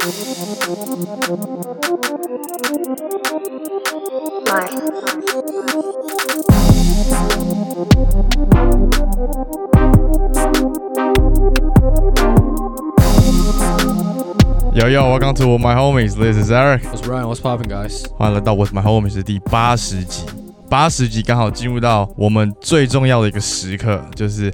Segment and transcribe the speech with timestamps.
[14.88, 16.14] yo, welcome to my homies.
[16.16, 16.84] This is Eric.
[16.84, 17.26] What's Ryan?
[17.26, 18.08] What's popping, guys?
[18.16, 20.24] 欢迎来到 With My Homies 的第八十集。
[20.70, 24.50] 八十集刚好进入到我们最重要的一个时刻，就是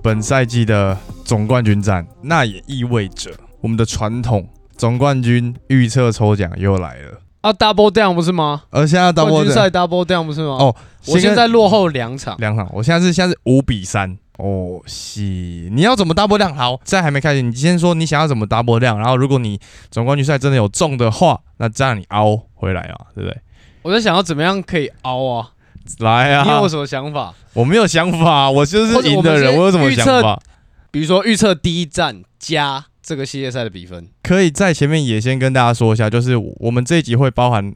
[0.00, 2.06] 本赛季的总冠军战。
[2.22, 7.19] 那也意味着我们的传统 总冠军预测抽奖又来了。
[7.41, 8.63] 啊，Double Down 不是吗？
[8.71, 10.57] 而现在冠 double 军赛 Double Down 不是吗？
[10.59, 10.75] 哦，
[11.07, 12.35] 我现在落后两场。
[12.37, 14.17] 两场，我现在是现在是五比三。
[14.37, 16.53] 哦，是，你要怎么 double 量？
[16.53, 19.59] 好，在还没开始，你先说你想要怎么 double 量，然后如果你
[19.91, 23.39] 总冠军赛真的有中的话，那这样你凹回来啊，对不对？
[23.83, 25.51] 我在想要怎么样可以凹啊？
[25.99, 26.43] 来啊！
[26.43, 27.33] 你有什么想法？
[27.53, 30.41] 我没有想法，我就是赢的人，我我有什么想法？
[30.89, 34.09] 比如说预测第一站加这个系列赛的比分。
[34.23, 37.71] 可以在前面也先跟大家说一下，就是我们这一集会包含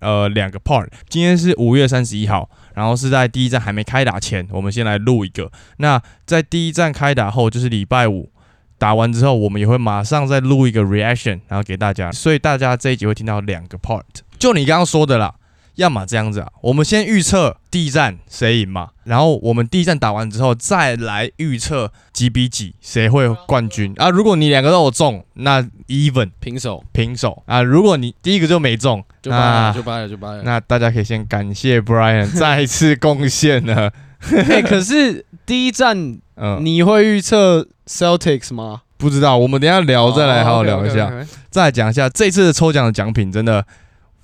[0.00, 0.88] 呃两个 part。
[1.08, 5.52] 今天是五月三十一号，然后是在第一站还没开打前，我们先来录一个。
[5.76, 8.32] 那在第一站开打后，就是礼拜五
[8.76, 12.10] 打完之后，我们也会马上再录一个 reaction，然后给大家。
[12.10, 14.02] 所以大家这一集会听到两个 part。
[14.38, 15.36] 就你刚刚说的啦。
[15.76, 24.10] 要么这样子啊，我们先预测第一站谁赢嘛，然后我们第一站打完之后再来预测几比几谁会冠军啊。
[24.10, 27.62] 如果你两个都有中，那 even 平手平手啊。
[27.62, 30.42] 如果你第一个就没中，就掰了就掰了就掰了。
[30.42, 33.90] 那大家可以先感谢 Brian 再次贡献了。
[34.30, 38.82] 哎，可是第一站嗯，你会预测 Celtics 吗？
[38.98, 41.10] 不知道，我们等下聊再来好好聊一下，
[41.50, 43.64] 再讲一下这次的抽奖的奖品真的。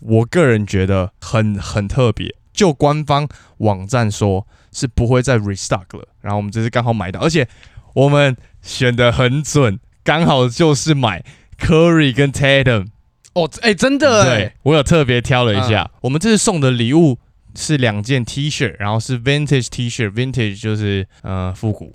[0.01, 6.09] 我个人觉得很很特别，就官方网站说是不会再 restock 了。
[6.21, 7.49] 然后我们这次刚好买到，而且
[7.95, 11.25] 我们选的很准，刚好就是买
[11.59, 12.89] Curry 跟 Tatum。
[13.35, 15.91] 哦，哎，真的对我有特别挑了一下。
[16.01, 17.19] 我们这次送的礼物
[17.55, 21.95] 是两件 T 恤，然后是 Vintage T 恤，Vintage 就是呃复古，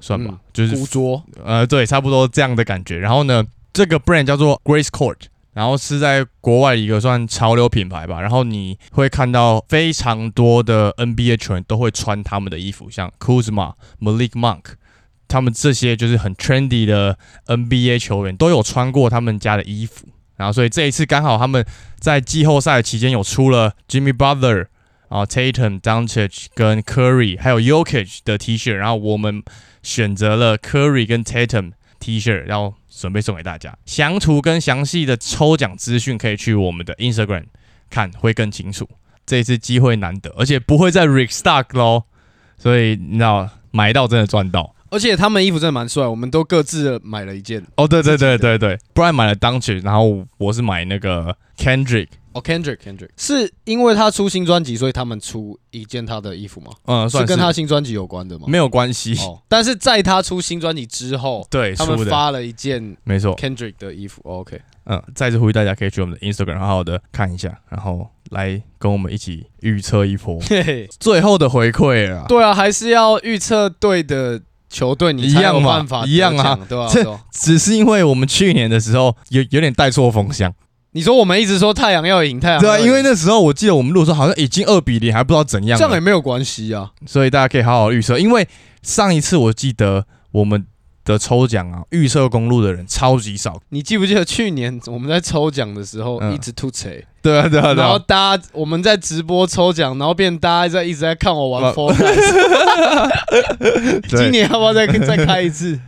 [0.00, 2.98] 算吧，就是古着，呃，对，差不多这样的感觉。
[2.98, 5.16] 然后呢，这个 brand 叫做 Grace Court。
[5.54, 14.64] 然后是在国外一个算潮流品牌吧，然后你会看到非常多的 NBA 球员都会穿他们的衣服，像 Kuzma、Malik Monk，
[15.28, 20.06] 他们这些就是很 trendy 的 NBA 球员都有穿过他们家的衣服。
[20.36, 21.64] 然后所以这一次刚好他们
[22.00, 24.66] 在季后赛期间有出了 Jimmy Butler
[25.08, 29.42] 啊 Tatum、Doncic 跟 Curry 还有 Yokic 的 T 恤，然后我们
[29.82, 32.74] 选择了 Curry 跟 Tatum T 恤，然后。
[32.94, 37.46] 准备送给大家详图跟详细的抽奖资讯，可以去我们的 Instagram
[37.88, 38.86] 看，会更清楚。
[39.24, 42.04] 这一次机会难得，而且不会再 restock 咯，
[42.58, 44.76] 所以你知道买到真的赚到。
[44.90, 47.64] 而且他们衣服真的蛮帅，我们都各自买了一件。
[47.76, 52.08] 哦，对对对对对，Brian 买了 d u n c h 然后我是买那个 Kendrick。
[52.34, 56.72] 哦，Kendrick，Kendrick 是因为他出新专辑，所以他们出一件他的衣服吗？
[56.86, 58.46] 嗯，是跟他新专辑有关的吗？
[58.48, 59.14] 没有关系。
[59.20, 64.20] 哦，但是在他出新专辑之后，对，他们发了一件没错 Kendrick 的衣服。
[64.24, 70.40] OK，嗯，再次呼吁大家可以去我们的 Instagram 好好的看一下，然后来跟我们一起预测一波
[70.98, 72.24] 最后的回馈啊。
[72.28, 76.88] 对啊，还是要预测对的球队，你才有办法一样啊，对吧？
[76.90, 80.50] 这只是因为我们去年的时候有有点带错风向。
[80.94, 85.78] 你说我们一直说太阳要赢，太阳对啊，因为那时候我记得我们录候好像已经二比零，还不知道怎样。
[85.78, 88.18] 这样也没有关系啊，所以大家可以好好预测。
[88.18, 88.46] 因为
[88.82, 90.66] 上一次我记得我们
[91.04, 93.58] 的抽奖啊，预测公路的人超级少。
[93.70, 96.90] 你记不记得去年我们在抽奖的时候一直吐槽？
[97.22, 101.94] 对啊对啊，然后大家我们在直播抽奖，然后变大家在一直在看我玩 t
[104.08, 105.80] 今年要不要再再开一次？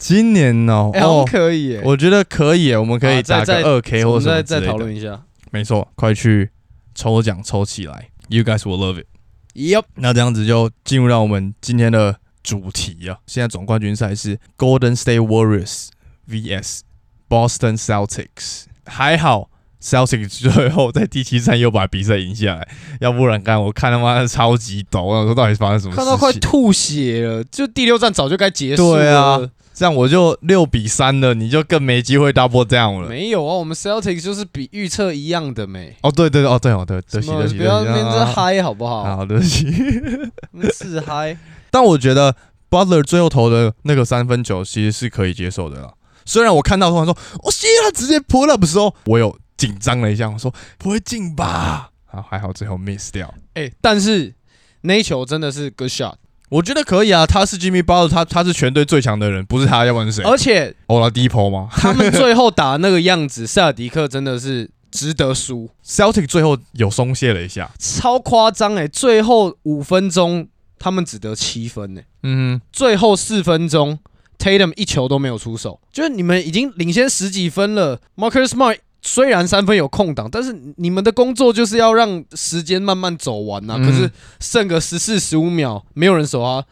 [0.00, 5.22] 今年哦，哦可以，我觉得可以，我们可以打个二 K 或者再再讨论一下。
[5.50, 6.50] 没错，快去
[6.94, 9.06] 抽奖抽起来，You guys will love it。
[9.54, 13.18] Yep，那这样子就进入到我们今天的主题啊。
[13.26, 15.88] 现在总冠军赛是 Golden State Warriors
[16.26, 16.80] vs
[17.28, 18.64] Boston Celtics。
[18.86, 19.50] 还好
[19.82, 22.68] Celtics 最后在第七战又把比赛赢下来，
[23.00, 25.94] 要不然干我看他妈的超级抖，我说到底发生什么？
[25.94, 29.50] 看到快吐血了，就第六战早就该结束了。
[29.80, 33.08] 这样我就六比三了，你就更没机会 double down 了。
[33.08, 35.96] 没有啊，我们 Celtics 就是比预测一样的没。
[36.02, 39.16] 哦，对对对，哦对哦对，对不起不要跟着嗨好不好？
[39.16, 39.72] 好对不起，
[40.76, 41.34] 是嗨。
[41.70, 42.36] 但我觉得
[42.68, 45.94] Butler 最后投的那个三分球其实是可以接受的啦。
[46.26, 51.88] 虽然我看到突然说，我希他直接 pull up 的时候，我有紧张了一下，我说不会进吧？
[52.10, 53.32] 啊，还好最后 miss 掉。
[53.54, 54.34] 哎，但是
[54.82, 56.16] 那球真的是 good shot。
[56.50, 60.24] 我觉得可以啊，他是 Jimmy Butler，他他是全队最强的人，不是他，要不然是谁？
[60.24, 61.68] 而且欧拉迪波吗？
[61.70, 65.70] 他们最后打那个样子，塞尔迪克真的是值得输。
[65.86, 68.88] Celtic 最后有松懈了一下，超夸张哎！
[68.88, 70.48] 最后五分钟
[70.78, 73.98] 他们只得七分哎，嗯，最后四分钟
[74.36, 78.78] Tatum 一球都没有出手，就是你们已经领先十几分了，Marcus Smart。
[79.02, 83.76] 虽然三分有空档，但是你们的工作就是要让时间慢慢走完呐。
[83.78, 84.10] 可是
[84.40, 86.64] 剩个十四十五秒，没有人守啊。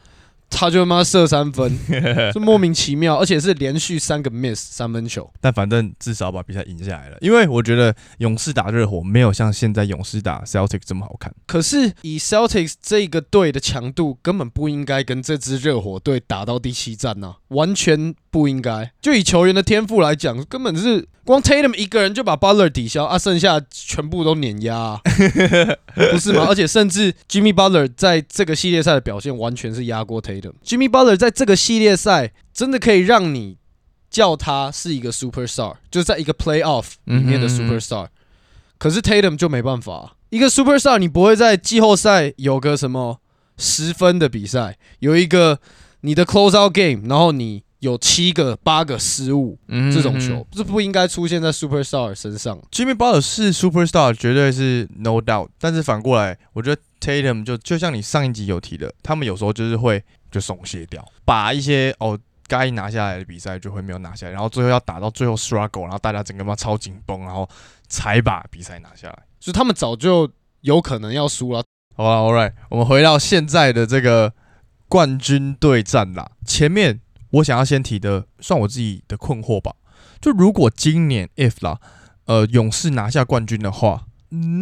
[0.50, 1.79] 他就他妈射三分，
[2.33, 5.31] 就莫名其妙，而且是连续三个 miss 三分球。
[5.41, 11.33] 但反正至少把比赛赢下来了，因为我觉得勇士打热火没有像现在勇士打 Celtics 这么好看。
[11.47, 18.93] 可是以 Celtics 这个队的强度，根本不应该跟这支热火队打到第七战呐，完全不应该。
[19.00, 24.99] 就以球员的天赋来讲，根本是光 Tatum 一个人就把 Butler 抵消啊，剩下全部都碾压，
[26.11, 26.47] 不是吗？
[26.49, 30.38] 而且甚至 Jimmy Butler 在这个系列赛的表现，完全是压过 Tatum。
[30.64, 33.58] Jimmy Butler 在这个系列赛真的可以让你
[34.11, 38.08] 叫他是一个 superstar，就在一个 playoff 里面的 superstar。
[38.79, 43.20] 可是 Tatum 就没办法，一个 superstar 你不会在季后赛有个什么
[43.56, 45.61] 十分的比赛，有一个
[46.02, 49.59] 你的 closeout game，然后你有七个八个失误，
[49.93, 52.61] 这种球是不应该出现在 superstar 身上。
[52.71, 55.49] Jimmy Butler 是 superstar，绝对是 no doubt。
[55.59, 60.03] 但是反过来，我觉得 Tatum 就就像你上一集有提的，他们有时候就是会。
[60.31, 67.49] 就松懈掉，把一些哦该拿下来的比赛就会没有拿下来，然后最后要打到最后 struggle，然后大家整个嘛超紧绷，然后
[67.89, 69.19] 才把比赛拿下来。
[69.41, 71.65] 所以他们早就有可能要输了。
[71.97, 74.35] 好了，All right，我们回到现在的这个
[74.87, 76.31] 冠军对战啦。
[76.45, 79.75] 前面我想要先提的，算我自己的困惑吧。
[80.21, 81.79] 就如果今年 if 啦，
[82.27, 84.07] 呃，勇士拿下冠军的话，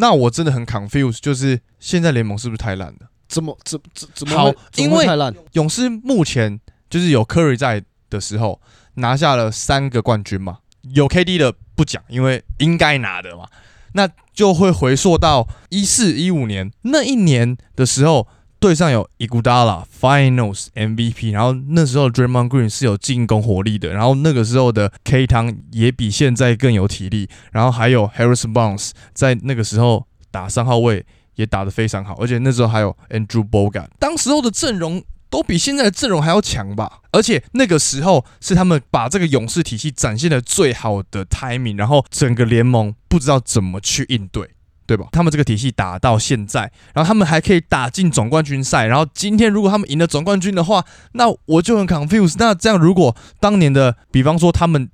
[0.01, 3.11] 那我真的很 confused，就是现在联盟是不是太烂了？
[3.29, 4.53] 怎么怎怎怎么好？
[4.77, 5.07] 因为。
[5.53, 8.61] 勇士目前就是有 Curry 在的时候
[8.95, 13.49] 拿下了三个冠军嘛，有 KD 的不讲，因为应该拿的嘛。
[13.95, 18.29] 那就会回溯到一四一五年那一年的时候，
[18.67, 31.07] 队上有 Iguodala Finals MVP，然后那时候 Draymond Green 是有进攻火力的，然后那个时候的 K 汤也比现在更有体力，然后还有 Harrison Barnes 在那个时候打三号位。
[31.37, 37.01] 也打得非常好，而且那时候还有 Andrew Bogut，当时候的阵容都比现在的阵容还要强吧？
[37.13, 44.49] 而且那个时候是他们把这个勇士体系展现的最好的 timing，然后整个联盟不知道怎么去应对，
[44.87, 45.07] 对吧？
[45.13, 52.37] 他们这个体系打到现在，然后他们还可以打进总冠军赛，然后今天如果他们赢了总冠军的话，那我就很 confused。
[52.39, 54.89] 那这样如果当年的，比方说他们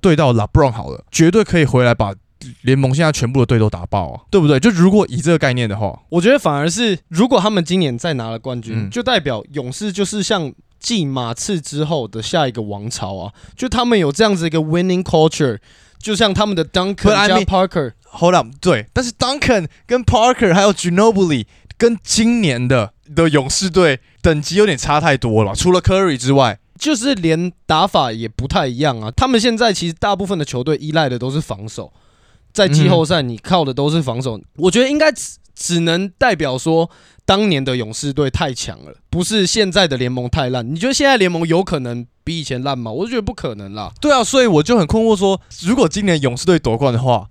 [0.00, 2.14] 对到 LeBron 好了，绝对可以回来把。
[2.62, 4.60] 联盟现在全部的队都打爆啊，对不对？
[4.60, 13.32] 就如果以这个概念的话，我觉得反而是，如果他们今年再拿了冠军，就代表勇士就是像继马刺之后的下一个王朝啊！
[13.56, 15.58] 就他们有这样子一个 winning culture，
[15.98, 17.40] 就像他们的 Duncan 加
[18.10, 21.46] Parker，Hold on，对，但是 Duncan 跟 Parker 还有 Ginobili
[21.76, 29.10] 跟今年的的勇士队等级有点差太多了，除了 Curry 之外，就是连打法也不太一样啊！
[29.10, 31.92] 他们现在其实大部分的球队依赖的都是防守。
[32.52, 34.40] 在季后赛，你靠的都是防守。
[34.56, 36.90] 我觉得应该只只能代表说，
[37.24, 40.68] 当年的勇士队太强了，不是现在的联盟太烂。
[40.68, 42.90] 你觉得现在联盟有可能比以前烂吗？
[42.90, 43.92] 我就觉得不可能啦。
[44.00, 47.28] 对啊，所以我就很困惑，说如果今年勇士队夺冠的话，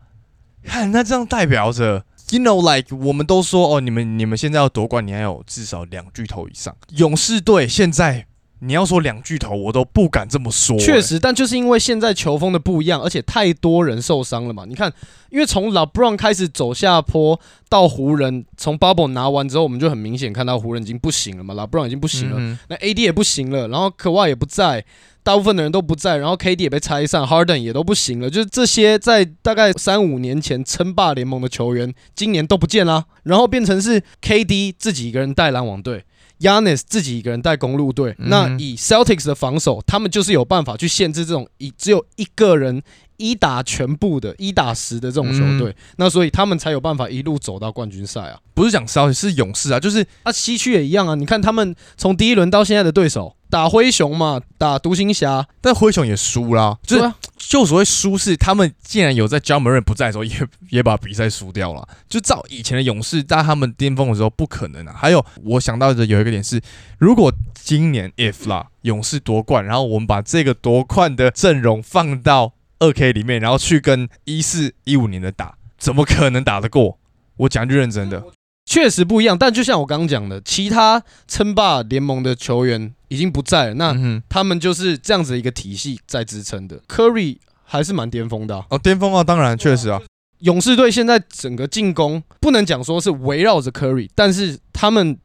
[0.67, 6.75] 看那这样代表着，you know like 我们都说哦，你们你们现在要夺冠，你还有至少两巨头以上。
[6.97, 8.27] 勇士队现在。
[8.59, 10.77] 你要说两巨头，我都不敢这么说。
[10.79, 14.65] 确实，但就是因为现在球风的不一样，而且太多人受伤了嘛。
[14.67, 14.91] 你看，
[15.29, 21.53] 因为从老布朗开始走下坡到湖人，从 Bubble 拿完之后，我们就很明显看到湖人已经不行了嘛。
[21.53, 24.83] 老布朗已经不行了，那 AD 也不行了，然后科瓦也不在，
[25.21, 28.29] 大部分的人都不在，然后 KD 也被拆散，Harden 也都不行了。
[28.29, 36.05] 就是这些在大概三五年前称霸联盟的球员，今年都不见了，然后变成是 KD 自己一个人带篮网队。
[36.39, 42.81] Yanis 自己一个人带公路队，那以 Celtics 的防守，他们就是有办法去限制这种以只有一个人
[43.17, 48.39] 一打全部的一打十的这种球队，那所以他们才有办法一路走到冠军赛啊！
[48.53, 53.33] 不是讲 Celtics 是勇士啊，就是啊西区也一样啊，你看他们从第一轮到现在的对手。
[53.49, 56.77] 打灰熊嘛，打独行侠，但灰熊也输啦。
[56.83, 57.13] 就是
[57.47, 60.35] 就所谓输是他们竟然有在 John Moran 不在的时候也
[60.69, 61.87] 也把比赛输掉了。
[62.09, 64.93] 就照以前的勇士在他们巅峰的时候不可能啊。
[64.93, 66.61] 还有我想到的有一个点是，
[66.97, 76.99] 如果今年 if 啦勇士夺冠，然后我们把这个夺冠的阵容放到二 K 里面，然后去跟一四一五年的打，怎么可能打得过？
[77.37, 78.21] 我讲句认真的。
[78.67, 79.35] 确实不一样。
[79.35, 86.79] 但就像我刚刚讲的，其他称霸联盟的球员已经不在了，那嗯，他们就是这样子一个体系在支撑的。
[86.87, 89.99] Curry 还是蛮巅峰的啊、哦，巅峰啊，当然确实啊，
[90.39, 95.17] 勇士队现在整个进攻不能讲说是围绕着 Curry，但是他们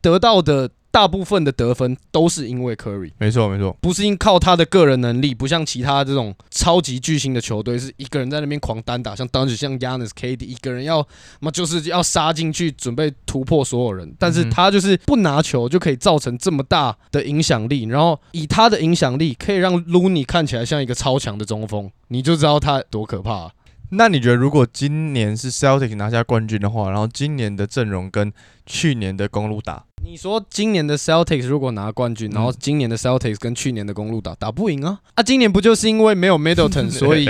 [0.00, 11.06] 得到的大部分的得分都是因为 Curry，没错没错，不是因靠他的个人能力，不像其他这种超级巨星的球队是一个人在那边狂单打，像当时像 Yanis、KD 一个人要
[11.40, 23.32] 嘛就是要杀进去准备突破所有人，但是他就是不拿球就可以造成这么大的影响力，然后以他的影响力可以让 Looney 看起来像一个超强的中锋，你就知道他多可怕。
[23.34, 23.52] 啊、
[23.90, 28.32] 那你觉得如果今年是 Celtic 拿下冠军的话，然后今年的阵容跟
[28.66, 34.98] 去年的公路打，你说今年的 Celtics 如果拿冠军，嗯然后今年的 Celtics 跟去年的公路打打不赢啊？
[35.14, 37.28] 啊，今年不就是因为没有 Middleton， 所以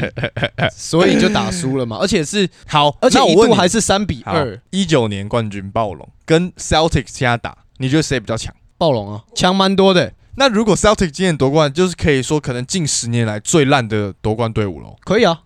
[0.71, 1.99] 所以就打输了嘛？
[2.01, 8.55] 而且是，好，而且一度还是三比好二，一九年冠军暴龙跟 Celtic 现在打，你觉得谁比较强？
[8.77, 14.97] 暴龙啊，强蛮多的、那如果 Celtic 今年夺冠，就是可以说可能近十年来最烂的夺冠队伍喽。
[15.05, 15.43] 可以啊。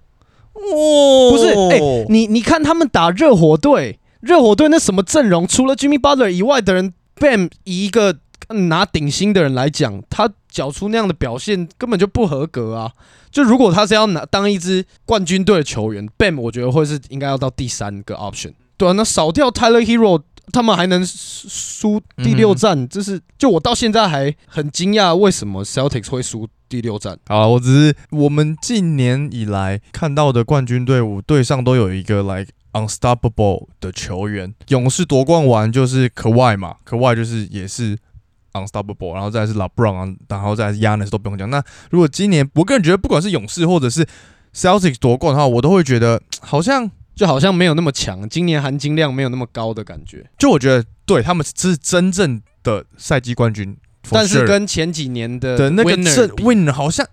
[0.55, 12.93] 哦不是，哎、你你看他们打热火队，热火队那什么阵容，除了 Jimmy Butler 以外的人，Bam 以一个嗯拿顶薪的人来讲，他缴出那样的表现根本就不合格啊！
[13.31, 18.53] 就如果他是要拿当一支冠军队的球员，Bam 我觉得会是应该要到第三个 option。
[18.77, 20.21] 对啊，那少掉 Tyler Hero，
[20.53, 27.17] 他们还能输输第六战，这是就我到现在还很惊讶，为什么 Celtics 会输第六战？
[27.29, 34.55] 好了，我只是我们近年以来看到的冠军队伍队上都有一个 like unstoppable 的球员。
[34.69, 37.99] 勇士夺冠完就是 Kawhi 嘛，Kawhi 就是也是
[38.53, 41.49] unstoppable，然后再是 LeBron，啊然后再是 Yanis 都不用讲。
[41.49, 44.07] 那如果今年我个人觉得，不管是勇士或者是
[44.55, 50.29] Celtics 夺冠的话，我都会觉得好像就好像没有那么强，今年含金量没有那么高的感觉。
[50.39, 53.77] 就我觉得对他们是真正的赛季冠军
[54.11, 55.97] 但是跟前几年的的那个
[56.35, 57.07] 比 win 好像，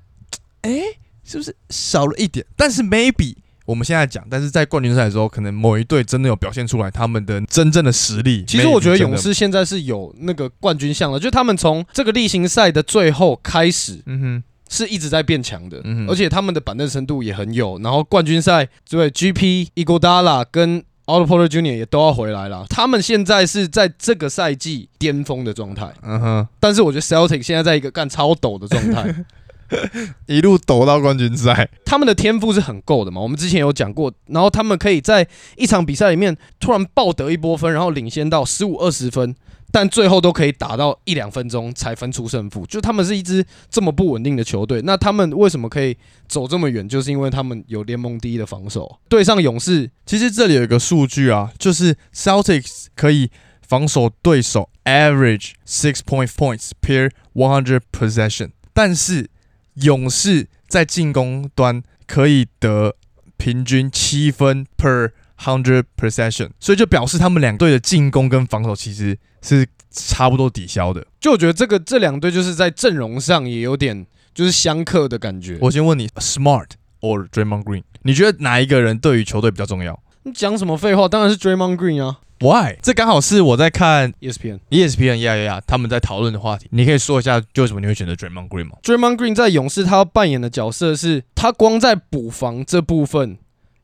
[0.61, 0.81] 哎、
[1.23, 2.45] 是不是少了一点？
[2.55, 3.35] 但是 maybe
[3.69, 8.43] 我们现在讲，但是在冠军赛的时候，可能某一队真的有表现出来他们的真正的实力。
[8.47, 17.77] 其实我觉得勇，士现在是有那个冠军相的，就他们从这个例行赛的最后开始嗯哼，是一直在变强的，嗯哼而且他们的板凳深度也很有。
[17.83, 21.77] 然后冠军赛对 GP Iguodala 跟 Otto Porter Jr.
[21.77, 25.93] 也都要回来了，他们现在是在这个赛季巅峰的状态。
[26.01, 29.13] 嗯哼，但是我觉得 Celtic 现在在一个干超抖的状态，
[30.27, 39.35] 一路抖到冠军赛，他们的天赋是很够的嘛，我们之前有讲过，然后他们可以在一场比赛里面突然爆得一波分，然后领先到十五二十分，
[39.71, 45.95] 但最后都可以打到一两分钟才分出胜负，就他们是一支这么不稳定的球队，那他们为什么可以
[46.27, 46.87] 走这么远？
[46.87, 53.29] 就是因为他们有联盟第一的防守，对上勇士，其实这里有一个数据啊，就是 Celtics 可以
[53.67, 59.29] 防守对手 average six point points per one hundred possession，但是
[59.75, 62.95] 勇士在进攻端可以得
[63.37, 71.05] 平均七分 per hundred possession，所以就表示他们两队的进攻跟防守其实是差不多抵消的。
[71.19, 75.57] 就我觉得这个这两队就是在阵容上也有点就是相克的感觉。
[75.61, 81.07] 我先问你，Smart or Draymond Green，你觉得哪一个人对于球队比较重要你讲什么废话？
[81.07, 82.77] 当然是 Draymond Green 啊？Why？
[82.81, 84.59] 这刚好是我在看，ESPN。
[84.69, 93.37] ESPN 呀呀呀，他们在讨论的话题，你可以说一下，就为什么你会选择 Draymond Green 吗？Draymond Green 在勇士他要扮演的角色是，他光在补防这部分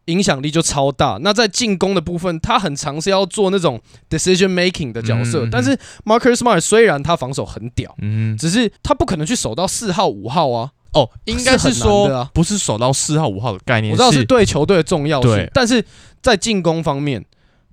[0.06, 1.18] 影响力就超大。
[1.22, 5.48] 那在进攻的部分，他很尝试要做那种 decision making 的角色。
[5.52, 10.72] 但是 Marcus Smart 虽然他防守很屌，嗯，只是他不可能去守到四号、五号啊。
[10.94, 15.84] 哦，应该是说啊不是守到四号、五号的概念，我知道是对球队的重要性，但是
[16.22, 17.26] 在进攻方面，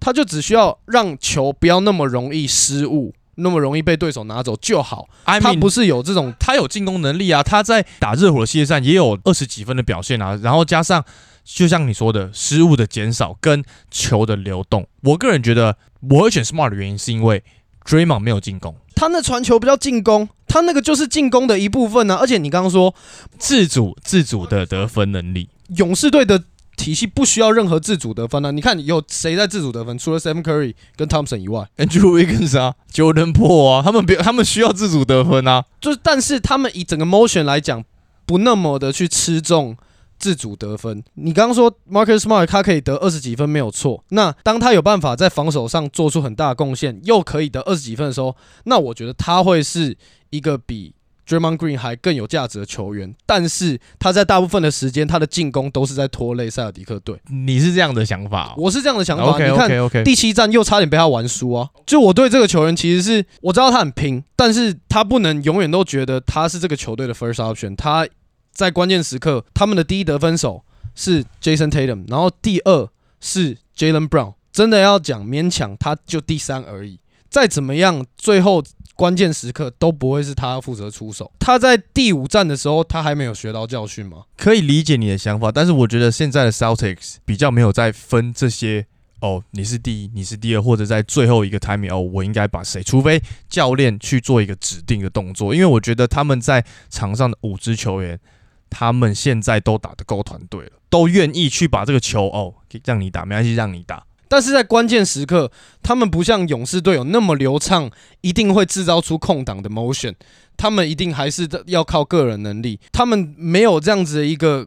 [0.04, 5.08] 他就只需要让球不要那么容易失误，那么容易被对手拿走就好。
[5.24, 11.04] I 他不是有这种他有进攻能力啊，他在打热火的系列赛也有二十几分的表现啊，然后加上
[11.44, 15.76] 就像你说的失误的减少跟球的流动，我个人觉得
[16.10, 17.44] 我会选 Smart 的原因是因为
[17.84, 22.92] Draymond 没有进攻，他那传球不叫进攻，他那个就是进攻的一部分呢、而且你刚刚说
[23.38, 26.44] 自主自主的得分能力，勇士队的
[26.76, 29.96] 体系不需要任何自主得分呢、你看有谁在自主得分？
[29.98, 37.84] 除了 Stephen Curry 跟 Thompson 以外，Andrew Wiggins 啊，Jordan Po 啊，他们别他们需要自主得分啊，就是但是他们以整个 motion 来讲，
[38.26, 39.76] 不那么的去吃重。
[40.18, 44.04] 自主得分，你刚刚说 Marcus Smart 他可以得二十几分没有错。
[44.10, 48.36] 那当他有办法在防守上做出很大的贡献，又可以得二十几分的时候，
[48.66, 49.96] 那我觉得他会是
[50.30, 50.94] 一个比
[51.26, 57.18] Draymond Green 还更有价值的球员，但是他在大部分的时间，他的进攻都是在拖累塞尔迪克队。
[57.30, 58.54] 你是这样的想法、哦？
[58.56, 59.38] 我是这样的想法。
[59.38, 61.68] 你看第七战又差点被他玩输啊！
[61.86, 67.76] 就我对这个球员其实是我知道他很拼，但是他不能永远都觉得他是这个球队的 first option。
[67.76, 68.06] 他
[68.52, 70.64] 在关键时刻，他们的第一得分手
[70.94, 72.88] 是 Jason Tatum，然后第二
[73.20, 74.34] 是 Jalen Brown。
[74.52, 76.98] 真的要讲勉强，他就第三而已。
[77.32, 78.62] 再怎么样，最后
[78.94, 81.32] 关键时刻都不会是他负责出手。
[81.38, 84.24] 他在第五战的时候，他还没有学到教训吗？
[84.36, 88.84] 可以理解你的想法，但是我觉得现在的 Celtics 比较没有在分这些
[89.22, 92.82] 哦，你是第一，你是第二，或者在最后一个 timing 哦，我应该把谁？
[92.82, 98.20] 除非教练去做一个指定的动作，因为我觉得他们在场上的五支球员，
[98.68, 104.04] 他们现在都打得够团队了，都愿意去把这个球哦让你打，没关系，让你打。
[104.32, 107.90] 但是在关键时刻，他们不像勇士队有那么流畅，
[108.22, 110.14] 一定会制造出空档的 motion。
[110.56, 114.66] 他们一定还是要靠个人能力，他们没有这样子的一个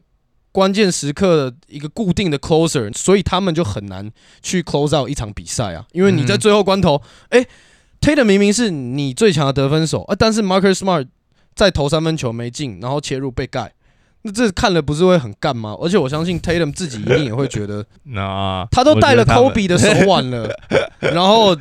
[0.51, 4.11] 关键时刻的一个固定的 closer，所以他们就很难
[4.43, 5.87] 去 close out 一场比赛啊。
[5.93, 7.43] 因为你在最后关头，哎、
[7.99, 11.07] t a t u m 明明是你最强的得分手啊，但是 Marcus Smart
[11.55, 13.73] 在投三分球没进，然后切入被盖。
[14.27, 15.77] 那这看了不是会很干吗？
[15.79, 20.49] 而且我相信 Tatum 自己一定也会觉得， 那他都戴了 Kobe 的手腕了，
[20.99, 21.55] 然后，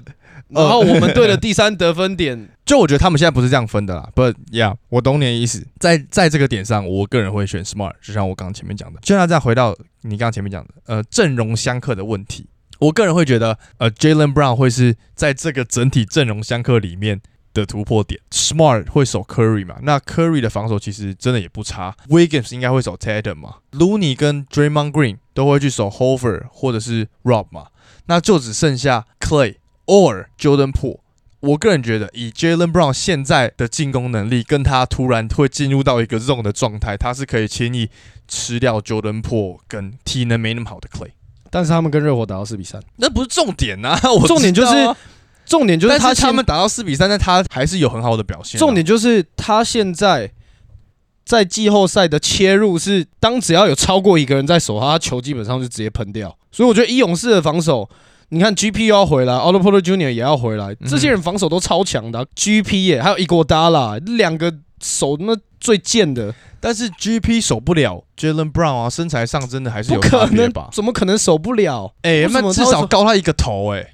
[0.48, 5.62] 然后我们队的第三得分点，就我觉得他们现在不是这样分的啦，But yeah，我懂你的意思。
[5.78, 8.98] 在在这个点上，我个人会选 Smart，就像我刚刚前面讲的。
[9.02, 12.46] 就像再回到你刚刚前面讲的，呃，阵容相克的问题，
[12.78, 17.20] 我个人会觉得，呃，Jalen Brown 会是在这个整体阵容相克里面
[17.54, 18.20] 的突破点。
[18.30, 19.76] Smart 会守 Curry 嘛？
[19.82, 21.96] 那 Curry 的防守其实真的也不差。
[22.08, 27.68] Wiggins 应该会守 Tatum 嘛？Looney 跟 Draymond Green 都会去守 Hover 或者是 Rob 嘛？
[28.06, 29.54] 那就只剩下 Clay
[29.86, 30.98] or Jordan Poole。
[31.40, 37.90] 我个人觉得，以 Jalen Brown 现在的进攻能力，跟他突然会进入到一个 zone 的状态，他是可以轻易
[38.26, 41.10] 吃掉 Jordan Poole 跟体能没那么好的 Clay。
[41.50, 44.72] 但是他们跟热火打到四比三，那不是重点呐、啊，我重点就是
[45.46, 50.30] 重点就是他他们打到四比三，但他还是有很好的表现啊、重点就是他现在
[51.24, 56.36] 在季后赛的切入是，当只要有超过一个人在守他，他球基本上就直接喷掉。
[56.52, 57.88] 所以我觉得一勇士的防守，
[58.28, 60.12] 你看 GP 又要回来，Otto Porter Jr.
[60.12, 70.68] 也要回来，嗯这些人防守都超强的啊、GP 耶，还有伊戈达拉两个手那最贱的，但是 GP 守不了 Jalen Brown 啊，身材上真的还是不有可能吧？
[70.72, 71.94] 怎么可能守不了？
[72.02, 73.93] 哎、那至少高他一个头哎、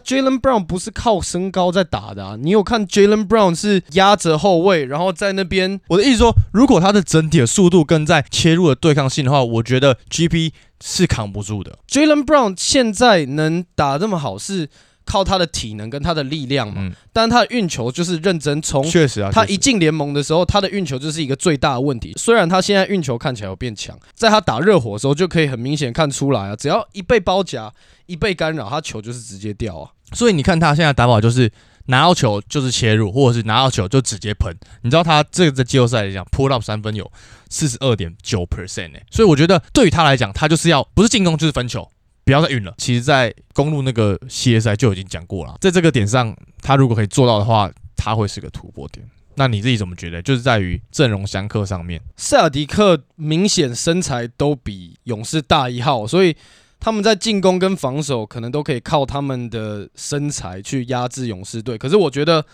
[0.00, 2.36] ，Jalen Brown 不是靠身高在打的啊！
[2.38, 11.78] 你有看 Jalen Brown 是压着后卫，然后在那边我的意思说，如果他的整体的速度跟在切入的对抗性的话，我觉得 GP 是扛不住的。
[11.88, 14.68] Jalen Brown 现在能打这么好，是
[15.08, 16.74] 靠他的体能跟他的力量嘛。
[16.76, 22.12] 嗯，但他的运球就是认真冲确实啊，他一进联盟的时候，他的运球就是一个最大的问题。
[22.18, 27.72] 虽然他现在运球看起来有变强，在他打热火的时候就可以很明显看出来啊，只要一被包夹、
[28.04, 29.90] 一被干扰，他球就是直接掉啊。
[30.12, 31.50] 所以你看他现在打法就是
[31.86, 34.54] 拿到球就是切入，或者是拿到球就直接喷。
[34.82, 37.10] 你知道他这个在季后赛来讲，pull up 三分有
[37.48, 41.88] 四十二点九 percent 哎，所以我觉得对于他来讲，他就是要不是进攻就是分球。
[42.28, 42.74] 不要再运了。
[42.76, 49.08] 其实，在公路那个系列赛就已经讲过了，在这个点上，他如果可以做到的话，他会是个突破点。
[49.36, 50.20] 那你自己怎么觉得？
[50.20, 51.98] 就是在于阵容相克上面。
[52.18, 56.36] 塞尔迪克明显身材都比勇士大一号，所以
[56.78, 61.78] 他们在进攻跟防守可能都可以靠他们的身材去压制勇士队。
[61.78, 62.44] 可是我觉得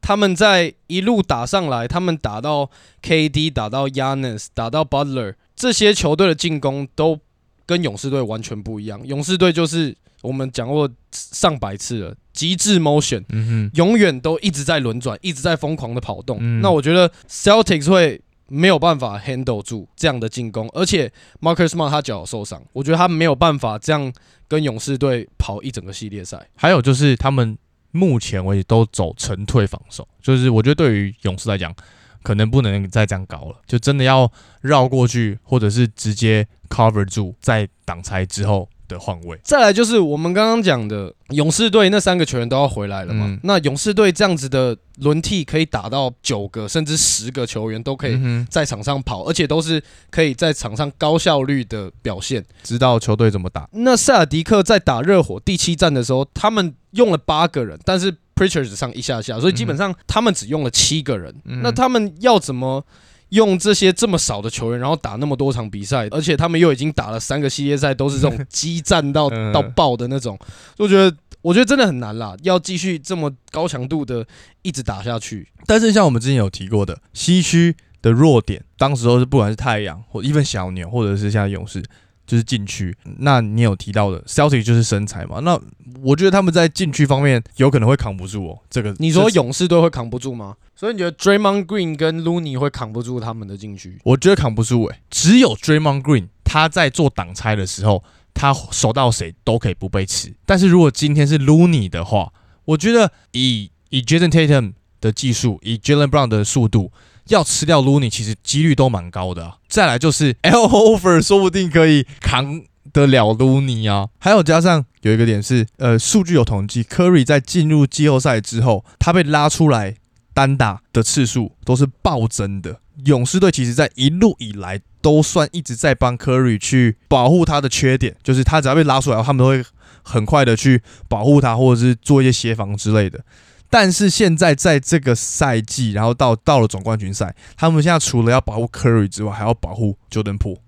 [0.00, 2.70] 他们在一路打上来，他们打到
[3.02, 7.20] KD、打到 Yanis、打到 Butler 这些球队的进攻都
[7.68, 8.98] 跟勇士队完全不一样。
[9.06, 13.22] 勇士队就是我们讲过上百次了，极致 motion。
[13.28, 16.38] 嗯永远都一直在轮转，一直在疯狂的跑动。
[16.40, 24.10] 嗯那我觉得 Celtics 会没有办法 handle 住这样的进攻，而且 Marcus Smart 他脚有受伤，我觉得他没有办法这样
[24.48, 26.48] 跟勇士队跑一整个系列赛。
[26.56, 27.58] 还有就是他们
[27.90, 31.74] 目前为止都走沉退防守，就是我觉得对于勇士来讲，
[32.22, 34.30] 可能不能再这样搞了，就真的要
[34.62, 39.38] 绕过去，或者是直接 cover 住，在挡拆之后的换位。
[39.42, 43.26] 再来就是我们刚刚讲的勇士队那三个球员都要回来了嘛？
[43.28, 48.18] 嗯那勇士队这样子的轮替可以打到九个甚至十个球员都可以
[48.50, 52.44] 在场上跑，而且都是可以在场上高效率的表现。
[52.62, 53.68] 知道球队怎么打。
[53.72, 61.34] 那塞尔迪克在打热火第七战的时候，他们用了八个人，但是 Preacher 只上一下下，所以基本上他们只用了七个人。
[61.44, 62.84] 嗯那他们要怎么
[63.30, 70.38] 用这些这么少的球员，然后打那么多场比赛，而且他们又已经打了三个系列赛，都是这种激战到 嗯到爆的那种，
[70.78, 74.24] 我觉得我觉得真的很难啦，要继续这么高强度的
[74.62, 75.48] 一直打下去。
[75.66, 81.82] 但是像我们之前有提过的，西区的弱点，当时候是不管是太阳或一份小牛，或者是像勇士，
[82.28, 82.94] 就是禁区。
[83.20, 85.40] 那你有提到的 Celtic 就是身材嘛？
[85.40, 85.58] 那
[86.02, 88.58] 我觉得他们在禁区方面有可能会扛不住哦。
[88.68, 90.54] 这个你说勇士队会扛不住吗？
[90.76, 93.98] 所以你觉得 Draymond Green 跟 Looney 会扛不住他们的禁区？
[94.04, 100.32] 我觉得扛不住诶、只有 Draymond Green 他在做挡拆的时候，他守到谁都可以不被吃。
[100.44, 102.32] 但是如果今天是 Looney 的话，
[102.66, 106.92] 我觉得以以 Jason Tatum 的技术，以 Jalen Brown 的速度，
[107.28, 112.62] 要吃掉 Looney 其实几率都蛮高的啊、再来就是 L Over 说不定可以扛。
[112.90, 119.96] 得了 Looney 啊，还有加上有一个点是，呃，数据有统计，Curry 在进入季后赛之后，他被拉出来
[120.32, 122.80] 单打的次数都是暴增的。
[123.04, 129.62] 勇士队其实在一路以来都算一直在帮 Curry 去保护他的缺点，就是他只要被拉出来，他们都会
[130.02, 133.22] 很快的去保护他，或者是做一些协防之类的。
[133.70, 140.58] 但是现在在这个赛季，然后到到了总冠军赛，他们现在除了要保护 Curry 之外，还要保护 Jordan Po，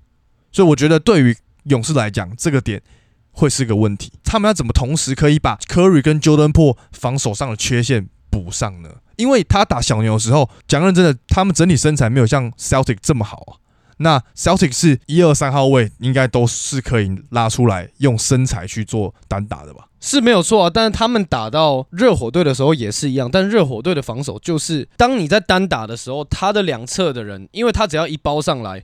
[0.52, 2.82] 所以我觉得对于勇士来讲，这个点
[3.32, 4.12] 会是个问题。
[4.22, 8.90] 他们要怎么同时可以把 Curry 跟 Jordan Po 防守上的缺陷补上呢？
[9.16, 13.60] 因为他打小牛的时候，讲认真的，他们整体身材没有像 Celtic 这么好啊。
[13.98, 19.88] 那 Celtic 是一二三号位，应该都是可以拉出来用身材去做单打的吧？
[20.00, 28.82] 是没有错啊，但是他们打到热火队的时候也是一样，但热火队的防守就是，当你在单打的时候，他的两侧的人，因为他只要一包上来，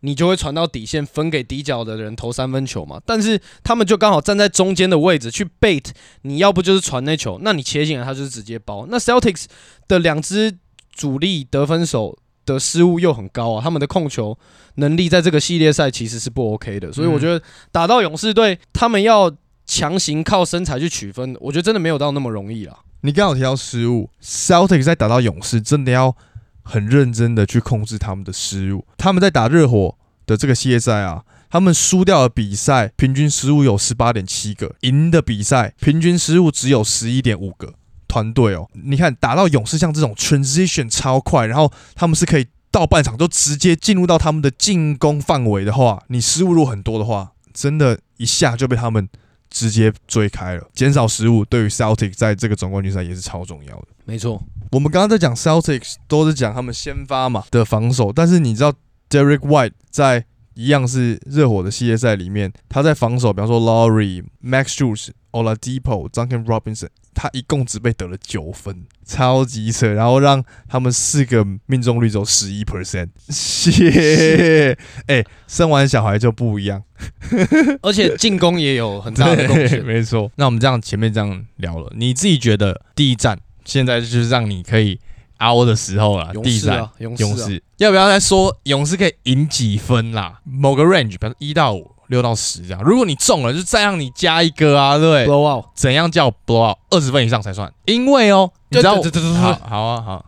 [0.00, 3.00] 你就会传到底线分给底角的人投三分球嘛。
[3.06, 5.84] 但是他们就刚好站在中间的位置去 bait，
[6.22, 8.86] 你要不就是传那球，那你切进来他就是直接包。
[8.88, 9.44] 那 Celtics
[9.86, 10.58] 的两支
[10.92, 14.36] 主力得分手的失误又很高啊，他们的控球
[14.76, 19.32] 能力在这个系列赛其实是不 OK 的，所以我觉得打到勇士队，他们要
[19.66, 22.78] 强行靠身材去取分，我觉得真的没有到那么容易啦。
[23.02, 26.16] 你刚好提到失误，Celtic 在打到勇士，真的要
[26.62, 28.86] 很认真的去控制他们的失误。
[28.96, 37.74] 他们在打热火的这个系列赛啊，他们输掉的比赛平均失误有十八点七个，赢的比赛平均失误只有十一点五个。
[38.08, 49.08] 团队哦，你看打到勇士像这种 transition 超快，然后他们是可以到半场就直接进入到他们的进攻范围的话，你失误如果很多的话，真的一下就被他们
[49.50, 50.68] 直接追开了。
[50.74, 53.88] 减少失误对于 Celtic 在这个总冠军赛也是超重要的。
[54.04, 58.72] 没错，我们刚刚在讲 Celtics 都是讲他们先发嘛的防守，但是你知道
[59.10, 65.10] Derek White 在一样是热火的系列赛里面，他在防守，比方说 Laurie、Max Strus、
[65.42, 76.82] Oladipo、Duncan Robinson，他一共只被得了九分，超级扯，然后让他们四个命中率只有十一 percent，谢，哎、生完小孩就不一样。
[77.82, 79.84] 而且进攻也有很大的贡 对，献。
[79.84, 80.30] 没错。
[80.36, 84.98] 那我们这样前面这样聊了，你自己觉得第一站现在就是让你可以
[85.38, 86.30] 凹的时候了。
[86.32, 90.40] 勇第一啊，勇士啊，勇士要不要再说勇士可以赢几分啦？
[90.44, 92.82] 某个 range，比如说一到五、六到十这样。
[92.82, 95.64] 如果你中了，就再让你加一个啊，对不对？blow out。
[95.74, 96.78] 怎样叫 blow out？
[96.90, 97.72] 二十分以上才算。
[97.86, 98.96] 因为哦，你知道，
[99.34, 100.26] 好好啊，好，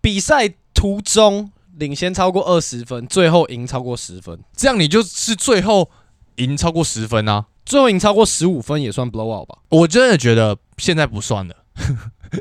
[0.00, 5.90] 比赛途中领先超过二十分，最后赢超过十分，这样你就是最后
[6.36, 7.46] 赢超过十分啊。
[7.66, 9.58] 最后赢超过十五分也算 blow out 吧？
[9.68, 11.54] 我真的觉得现在不算了，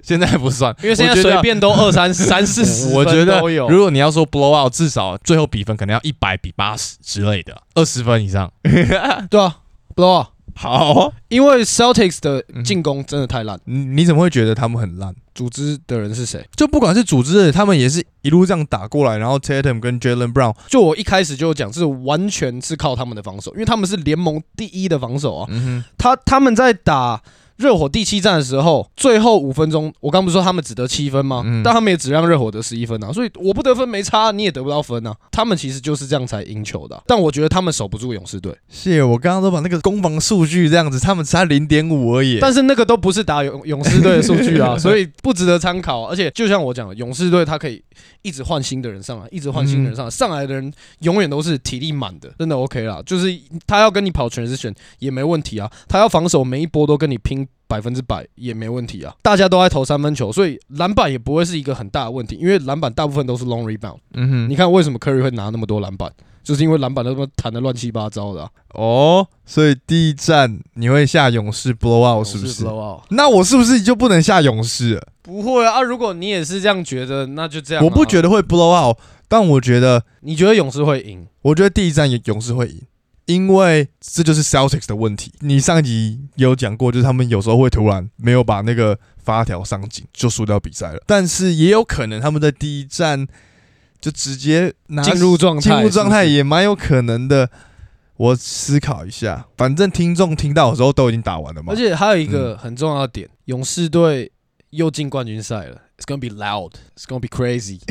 [0.03, 3.67] 现在不算，因为现在随便都二三三四十 我觉得分都有。
[3.69, 8.51] 如果你要说 blow out，至少最后比分可能要一百比八十之类的，二十分以上。
[9.29, 9.57] 对啊
[9.95, 10.27] ，blow out。
[10.55, 15.15] 好，因为 Celtics 的嗯进攻真的太烂，你你怎么会觉得他们很烂？
[15.33, 16.45] 组织的人是谁？
[16.53, 25.47] 就不管是组织的，他们也是一路这样打过来，然后 Tatum 跟 Jalen Brown，就我一开始就有讲，是完全是靠他们的防守，因为他们是联盟第一的防守啊。
[25.49, 27.21] 嗯他他们在打
[27.59, 31.43] 热火第七战的时候，最后五分钟，我刚不是说他们只得七分吗？
[31.45, 35.13] 嗯但他们也只让热火得十一分啊，所以我不得分没差，你也得不到分啊。
[35.29, 42.39] 他们其实就是这样才赢球的啊、但我觉得他们守不住勇士队，谢，我刚刚都把那个攻防数据这样子，他们才零点五而已。
[42.39, 47.83] 但是那个都不是打勇勇士队的数据啊，所以不值得参考啊、而且就像我讲的，勇士队他可以
[48.21, 53.01] 一直换新的人上来，一直换新的人上来，上来的人永远都是体力满的，真的 OK 啦。
[53.05, 53.27] 就是
[53.65, 59.15] 他要跟你跑 transition 也没问题啊，他要防守每一波都跟你拼百分之百也没问题啊。
[59.21, 63.97] 大家都在投三分球，所以篮板也不会是一个很大的问题，因为篮板大部分都是 long rebound。
[64.13, 66.11] 嗯哼，你看为什么 Curry 会拿那么多篮板？
[66.41, 75.07] 就是因为篮板都他妈弹的乱七八糟的、啊，哦，所以第一站你会下勇士 blow out 是不是？blow out 那我是不是就不能下勇士了？
[75.29, 75.81] 不会啊啊！
[75.83, 77.85] 如果你也是这样觉得，那就这样、啊。
[77.85, 81.27] 我不觉得会 blow out，但我觉得，你觉得勇士会赢？
[81.43, 82.81] 我觉得第一站勇士会赢，
[83.27, 85.31] 因为这就是 Celtics 的问题。
[85.41, 90.99] 你上集有讲过，就是他们有时候会突然没有把那个发条上紧，就输掉比赛了。
[91.05, 93.27] 但是也有可能他们在第一站
[94.01, 97.49] 就直接进入状态进入状态也蛮有可能的。
[98.17, 101.71] 我思考一下，反正听众听到的时候都已经打完了嘛。
[101.71, 104.29] 而且还有一个很重要的点，勇士队
[104.71, 107.79] 又进冠军赛了，It's gonna be loud, It's gonna be crazy。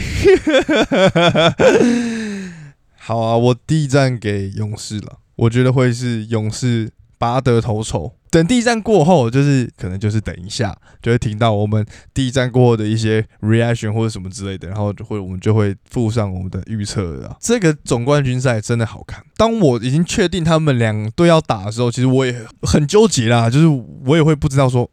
[2.97, 8.14] 好啊，我第一站给勇士了，我觉得会是勇士拔得头筹。
[8.31, 17.38] 等第一站过后，就是可能就是等一下，就会听到我们第一站过后的一些 reaction 或者什么之类的，然后就会我们就会附上我们的预测了。
[17.41, 19.25] 这个总冠军赛真的好看。
[19.38, 23.67] 当我已经确定他们两队要打的时候，其实我也很纠结啦，就是
[24.05, 24.91] 我也会不知道说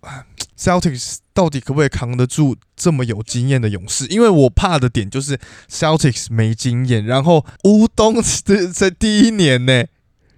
[0.57, 4.07] Celtics 到底可不可以扛得住这么有经验的勇士？
[4.07, 5.37] 因为我怕的点就是
[5.69, 9.83] Celtics 没经验，然后乌东在在第一年呢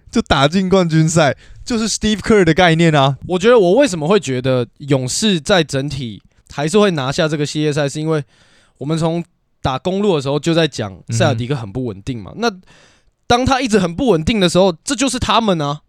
[0.10, 3.18] 就打进冠军赛，就是 Steve Kerr 的概念啊。
[3.28, 8.24] 我觉得我为什么会觉得勇士在整体还是会拿下这个系列赛，是因为
[8.80, 9.24] 我们从
[9.62, 12.34] 打公路的时候就在讲塞尔迪克很不稳定嘛。
[12.38, 12.52] 那
[13.28, 15.82] 当他一直很不稳定的时候，这就是他们啊。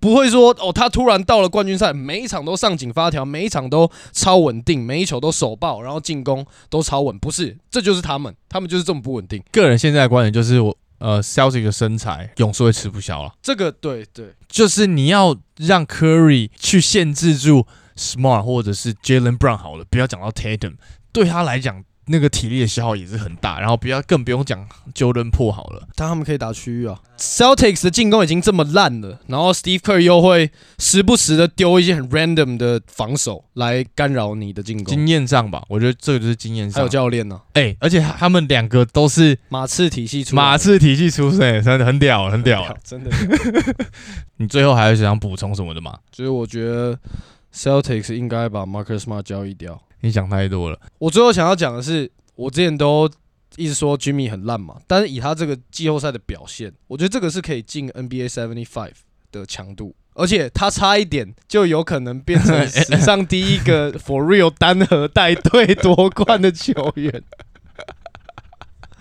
[0.00, 7.18] 不会说哦，他突然到了冠军赛，每一场都上紧发条，每一场都超稳定，每一球都手爆，然后进攻都超稳。
[7.18, 9.42] 不是，这就是他们，他们就是这么不稳定。
[9.50, 20.74] 个人现在的观点就是我呃 Celtics 的身材勇士会吃不消了，这个对对，就是你要让 Curry 去限制住 Smart 或者是 Jalen Brown 好了，不要讲到 Tatum，
[21.12, 21.82] 对他来讲。
[22.08, 27.00] 那个体力的消耗也是很大，然后不要更不用讲 Jordan Po 好了，但他们可以打区域啊。
[27.18, 34.94] Celtics 的进攻已经这么烂了，然后 Steve Kerr 又会时不时的丢一些很 random 的防守来干扰你的进攻。
[34.94, 36.76] 经验上吧，我觉得这个就是经验上。
[36.76, 42.76] 还有教练呢，哎、而且他们两个都是马刺体系出马刺体系出身，真的很屌，很屌。
[42.84, 43.10] 真的。
[44.36, 45.98] 你最后还有想补充什么的吗？
[46.12, 46.96] 就是我觉得
[47.52, 49.82] Celtics 应该把 Marcus Smart 交易掉。
[50.00, 50.78] 你想太多了。
[50.98, 53.10] 我最后想要讲的是，我之前都
[53.56, 58.92] 一直说 Jimmy 很烂嘛，但是以他这个季后赛的表现，我觉得这个是可以进 NBA seventy five
[59.32, 67.22] 的强度，而且他差一点就有可能变成 史上第一个 for real 单核带队夺冠的球员。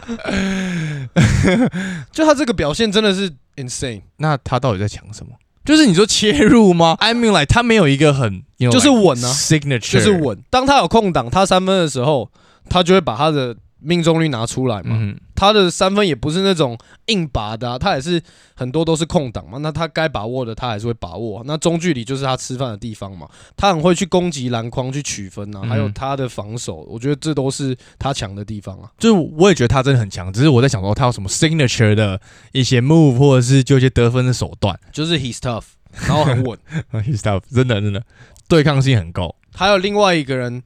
[2.12, 5.34] 就他这个表现真的是 insane，那他到底在抢什么？
[5.68, 6.96] 就是你说切入吗？
[7.02, 10.38] I mean like 他没有一个很 you know, 就是稳啊 signature，就是稳。
[10.50, 12.30] 当他有空档，他三分的时候，
[12.70, 14.98] 他就会把他的命中率拿出来嘛。
[15.00, 18.20] 嗯，他的三分也不是那种硬拔的、啊，他也是
[18.56, 19.60] 很多都是空档嘛。
[19.60, 21.44] 那他该把握的，他还是会把握。
[21.46, 23.30] 那中距离就是他吃饭的地方嘛。
[23.56, 28.90] 他很会去攻击篮筐去取分啊，嗯还有他的防守，我觉得这都是他强的地方啊。
[28.98, 32.20] 就是我也觉得他真的很强，只是我在想说他有什么 signature 的
[32.52, 34.78] 一些 move 或者是就一些得分的手段。
[34.92, 35.66] 就是 he's tough，
[36.08, 36.58] 然后很稳。
[37.06, 38.02] he's tough，真的真的
[38.48, 39.36] 对抗性很高。
[39.54, 40.64] 还有另外一个人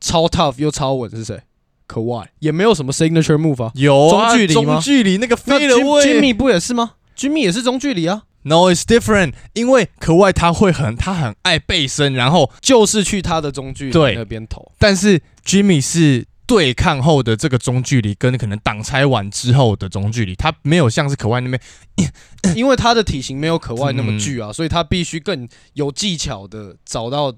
[0.00, 1.40] 超 tough 又超稳是谁？
[1.88, 3.72] 可外也没有什么 signature move 啊。
[3.74, 8.22] 有啊中距离吗中距离那个那飞了 Jim- 位 Jimmy 不也是吗？Jimmy 也是中距离啊。
[8.42, 9.32] No, it's different。
[9.54, 14.70] 因为可外他会很他很爱背身，然后就是去他的中距离对那边投。
[14.78, 21.60] 但是 Jimmy 是对抗后的这个中距离，跟可能挡拆完之后的中距离，他没有像是可外那边
[22.54, 27.34] 因为他的体型没有可外那么嗯巨啊，所以他必须更有技巧的找到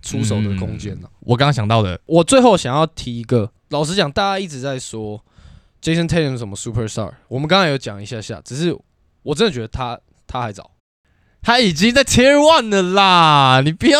[0.00, 5.20] 出手的空间呢、我刚刚想到的，我最后想要提一个，老实讲，大家一直在说
[5.82, 8.72] Jason Tatum 是什么 superstar，我们刚才有讲一下下，只是
[9.24, 10.70] 我真的觉得他他还早。
[11.42, 13.98] 他已经在 Tier One 了啦，你不要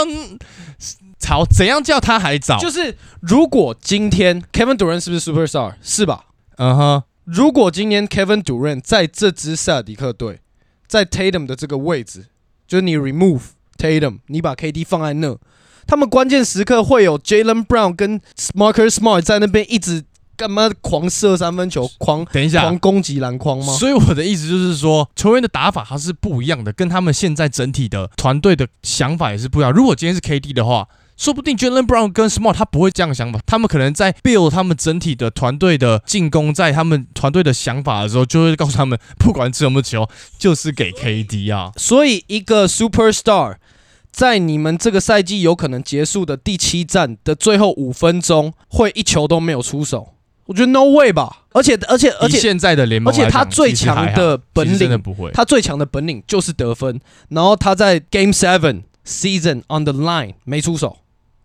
[1.19, 2.57] 吵，怎样叫他还早？
[2.57, 5.75] 就是如果今天 Kevin Durant 是不是 superstar？
[5.83, 6.27] 是吧？
[6.59, 10.39] 嗯哼，如果今天 Kevin Durant 在这支塞尔迪克队，
[10.87, 12.27] 在 Tatum 的这个位置，
[12.69, 13.43] 就是你 remove
[13.77, 15.37] Tatum，你把 KD 放在那，
[15.87, 18.21] 他们关键时刻会有 Jalen Brown 跟
[18.55, 20.05] Marcus Smart 在那边一直
[20.37, 23.73] 干嘛狂射三分球，狂等一下狂，攻击篮筐吗？
[23.75, 29.71] 所以我的意思就是说，球员的打法它是不一样的，跟他们现在整体的团队的想法也是不一样。
[29.71, 41.71] 如果今天是 KD 的话，说不定 Jalen Brown 跟 Smart 他不会这样想法，他们可能在 build 他们整体的团队的进攻，在他们团队的想法的时候，就会告诉他们，不管持有没有球，就是给 KD 啊。
[41.77, 43.55] 所以一个 superstar
[44.15, 50.11] 在你们这个赛季有可能结束的第七战的最后五分钟，会一球都没有出手，
[50.47, 51.47] 我觉得 no way 吧。
[51.51, 55.33] 而且而且而且现在的联盟，而且他最强的本其实真的领，不会。
[55.33, 57.01] 他最强的本领就是得分。
[57.31, 60.99] 然后他在 Game Seven Season on the line 没出手，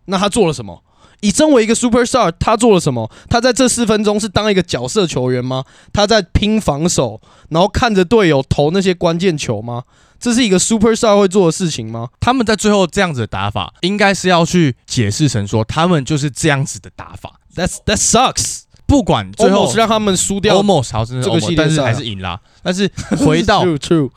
[0.04, 0.84] 那他做了什么？
[1.22, 3.10] 以身为一个 superstar，他做了什么？
[3.28, 5.64] 他在这四分钟是当一个角色球员吗？
[5.92, 9.82] 他在拼防守，然后看着队友投那些关键球吗？
[10.20, 12.08] 这是一个 superstar 会做的事情吗？
[12.20, 17.40] 他们在最后这样子的打法，应该是要去解释成说，他们就是这样子的打法。
[17.56, 18.60] That's that sucks。
[18.86, 22.40] 不管最后是让他们输掉，almost 好，这个系列但是还是赢啦。
[22.62, 22.90] 但是
[23.24, 23.64] 回 到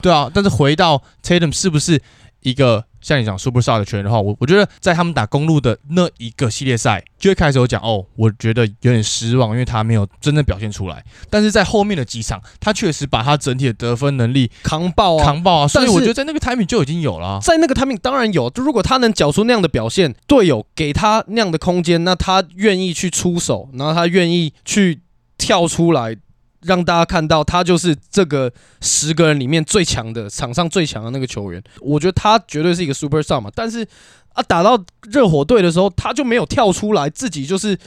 [0.02, 2.02] 对啊，但是回到 Tatum 是不是
[2.42, 2.86] 一个？
[3.04, 11.04] 像你讲 Superstar 的球员的话，我我觉得在他们打公路的那一个系列赛，就会开始有讲哦，我觉得有点失望，因为他没有真正表现出来。
[11.30, 15.68] 但是在后面的几场，他确实把他整体的得分能力扛爆啊，扛爆啊。
[15.68, 18.50] 所以我觉得在那个 timing 就已经有了，在那个 timing 当然有。
[18.50, 25.02] 就如果他能缴出那样的表现，队友给他那样的空间，那他愿意去出手，然后他愿意去
[25.38, 26.16] 跳出来。
[26.64, 33.52] 让大家看到他就是这个十个人里面最强的场上最强的那个球员，我觉得他绝对是一个 super star 嘛。
[33.54, 33.88] 但是
[34.34, 37.78] 啊，打到热火队的时候，他就没有跳出来，自己就是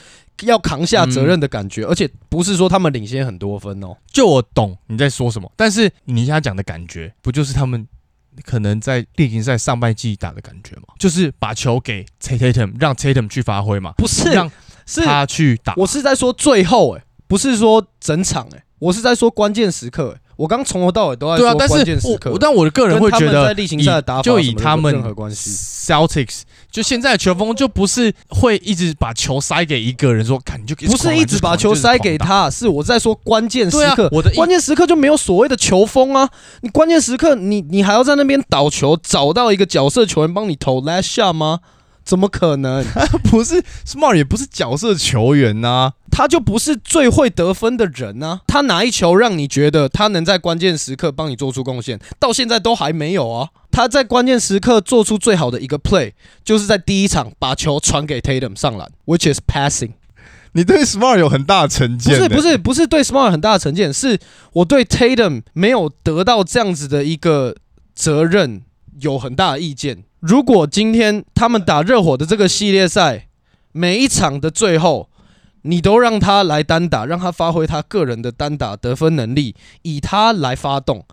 [0.43, 3.97] 要扛下责任的感觉，而且不是说他们领先很多分哦。
[4.13, 7.87] 就我懂你在说什么，但是你现在讲的感觉，不就是他们
[8.45, 10.83] 可能在例行赛上半季打的感觉吗？
[10.99, 13.93] 就是把球给 Tatum，让 Tatum 去发挥嘛？
[13.97, 14.49] 不是，让
[15.05, 15.75] 他去打。
[15.77, 18.63] 我是在说最后，哎，不是说整场，诶。
[18.79, 22.37] 我是在说关键时刻，我刚从头到尾都在说关键时刻。
[22.39, 23.55] 但我的个人会觉得，
[24.23, 24.95] 就以他们
[25.33, 34.11] ，Celtics 就现在的球风就不是会一直把球塞给一个人说，看你就不是一直把球塞给他，是我在说关键时刻。
[34.13, 36.29] 我的关键时刻就没有所谓的球风啊！
[36.61, 41.61] 你关键时刻，你你还要在那边倒球，找到一个角色球员帮你投 last shot 吗？
[42.07, 42.83] 怎么可能？
[43.29, 48.41] 不是 Smart 也不是角色球员呐，他就不是最会得分的人呐。
[48.47, 51.99] 他哪一球让你觉得他能在关键时刻帮你做出贡献？
[52.19, 53.49] 到现在都还没有啊。
[53.73, 59.91] 他在关键时刻做出最好的一个 play，就是在第一场把球传给 Tatum 上篮，which is passing。
[60.53, 62.17] 你对 Smart 有很大的成见？
[62.17, 64.19] 不是不是不是对 Smart 很大的成见，是
[64.55, 67.57] 我对 Tatum 没有得到这样子的一个
[67.95, 68.63] 责任
[69.01, 70.05] 有很大的意见。
[70.27, 73.29] 如果今天他们打热火的这个系列赛，
[73.71, 75.09] 每一场的最后，
[75.63, 81.05] 你都让他来单打，让他发挥他个人的单打得分能力，以他来发动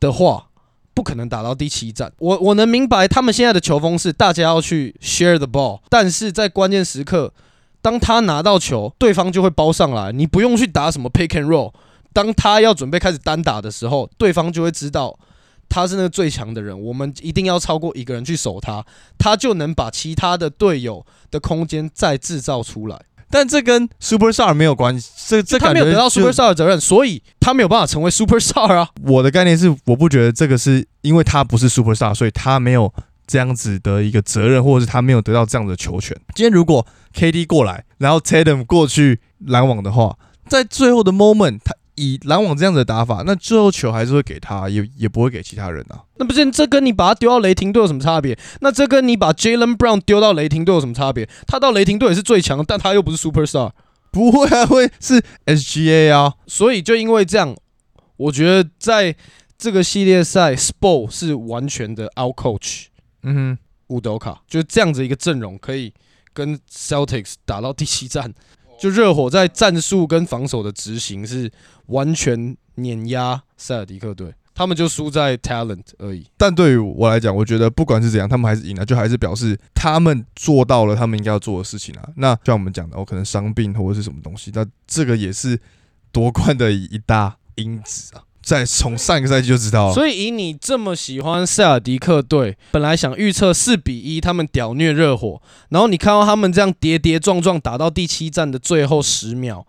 [0.00, 0.46] 的话，
[0.94, 2.10] 不可能打到第七战。
[2.16, 7.34] 我我能明白他们现在的球风是大家要去 share the ball，但是在关键时刻，
[7.82, 11.74] 当他拿到球，对方就会包上来，你不用去打什么 pick and roll。
[12.14, 15.18] 当他要准备开始单打的时候，对方就会知道。
[15.68, 18.84] 他是那个最强的人，我们一定要超过一个人去守他，
[19.18, 23.00] 他就能把其他的队友的空间再制造出来。
[23.30, 28.88] 但这跟 Superstar 没有关系，这这他没有得到 Superstar 的责任，所以他没有办法成为 Superstar 啊。
[29.04, 32.92] 我的概念是，我不觉得这个是因为他不是 Superstar，所以他没有
[33.26, 36.16] 这样子的一个责任，或者是他没有得到这样的球权。
[36.34, 41.74] 今天如果 KD 过来，然后 Tatum 过去拦网的话，在最后的 moment 他。
[41.96, 46.02] 以篮网这样子的打法，那最后球还是会给他，也也不会给其他人啊。
[46.16, 48.36] 那不是这跟你把他丢到雷霆队有什么差别？
[48.60, 51.28] 那这跟你把 Jalen Brown 丢到雷霆队有什么差别？
[51.46, 53.70] 他到雷霆队也是最强，但他又不是 Superstar，
[54.10, 56.34] 不会啊，会是 SGA 啊。
[56.46, 57.54] 所以就因为这样，
[58.16, 59.14] 我觉得在
[59.56, 62.86] 这个系列赛，Spo 是完全的 out coach。
[63.22, 65.92] 嗯哼，乌德卡就是这样子一个阵容，可以
[66.32, 68.34] 跟 Celtics 打到第七战。
[68.78, 71.50] 就热火在战术跟防守的执行是
[71.86, 76.26] 完全碾压塞尔迪克队，他们就输在 talent 而已。
[76.36, 82.08] 但对于我来讲，我觉得不管是怎样，他们还是赢了，就还是表示他们做到了他们应该要做的事情啊。
[82.16, 85.58] 那像我们讲的，我可能伤病或者是什么东西，那这个也是
[86.12, 88.22] 夺冠的一大因子啊。
[88.44, 99.66] 在从上一个赛季就知道了，所以以你这么喜欢塞尔迪克队，本来想预测四比一他们屌虐热火，然后你看到他们这样跌跌撞撞打到第七战的最后十秒，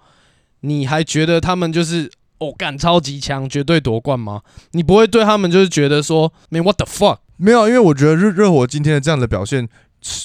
[0.59, 4.41] 你还觉得他们就是哦干超级强，绝对夺冠吗？
[4.71, 7.19] 你不会对他们就是觉得说没 what the fuck？
[7.38, 9.69] 没有，因为我觉得热热火今天的这样的表现，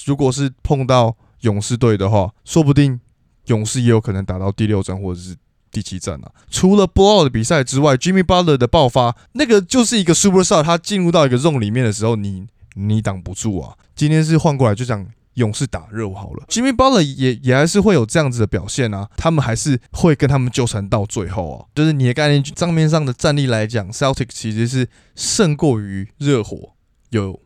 [0.05, 2.99] 如果是碰到勇士队的话，说不定
[3.45, 5.37] 勇士也有可能打到第六战或者是。
[5.71, 10.61] 第七战啊，除了 blow 的比赛之外，Jimmy Butler 的爆发，那个就是一个 superstar。
[10.61, 13.75] 他进入到一个 zone 里面的时候，你你挡不住啊。
[13.95, 15.05] 今天是换过来就讲
[15.35, 19.09] 勇士打热好了，Jimmy Butler 也也还是会有这样子的表现啊。
[19.15, 21.65] 他们还是会跟他们纠缠到最后啊。
[21.73, 26.73] 就是你的概念账面上的战力来讲，Celtic 其实是胜过于热火
[27.11, 27.39] 有。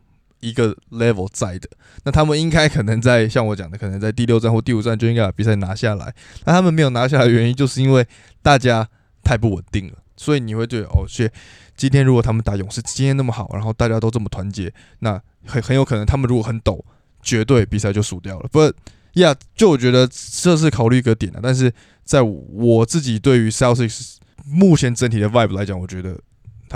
[0.46, 1.68] 一个 level 在的，
[2.04, 6.14] 那他们应该可能在像我讲的，可能在第六站或第五站就应该把比赛拿下来。
[6.44, 8.06] 那他们没有拿下来的原因，就是因为
[8.42, 8.88] 大家
[9.24, 9.94] 太不稳定了。
[10.16, 11.30] 所以你会觉得，哦，谢，
[11.76, 16.82] 今天如果他们打勇士今天那么好，然后大家都这么团结，那很很有可能他们如果很抖，
[17.22, 18.48] 绝对比赛就输掉了。
[18.50, 18.72] 不，
[19.20, 21.70] 呀，就我觉得这是考虑一个点啊，但是
[22.04, 24.16] 在我自己对于 Celtics
[24.46, 26.18] 目前整体的 vibe 来讲，我觉得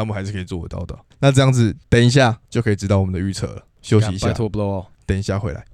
[0.01, 0.99] 他们还是可以做得到的。
[1.19, 3.63] 那这样子，等一下就可以知道我们的预测了。
[3.83, 4.87] 休息一下拜，托 blow。
[5.05, 5.65] 等一下回来。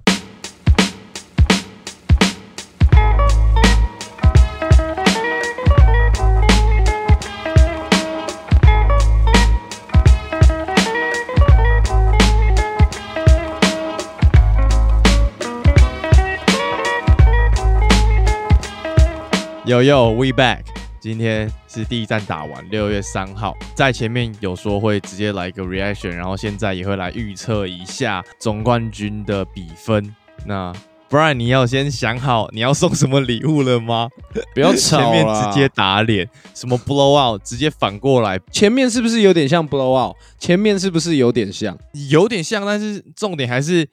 [19.64, 20.75] Yo yo，we back！
[21.06, 30.12] 今天是第一站打完，六月三号，在前面有说会直接来一个 reaction，然后现在也会来预测一下总冠军的比分。
[30.46, 30.72] 那
[31.08, 34.08] 不然你要先想好你要送什么礼物了吗？
[34.52, 40.16] 不要前吵面直接打脸，什么 blow out，直接反过来，前面是不是有点像 blow out？
[40.40, 41.78] 前面是不是有点像？
[42.10, 43.88] 有点像，但是重点还是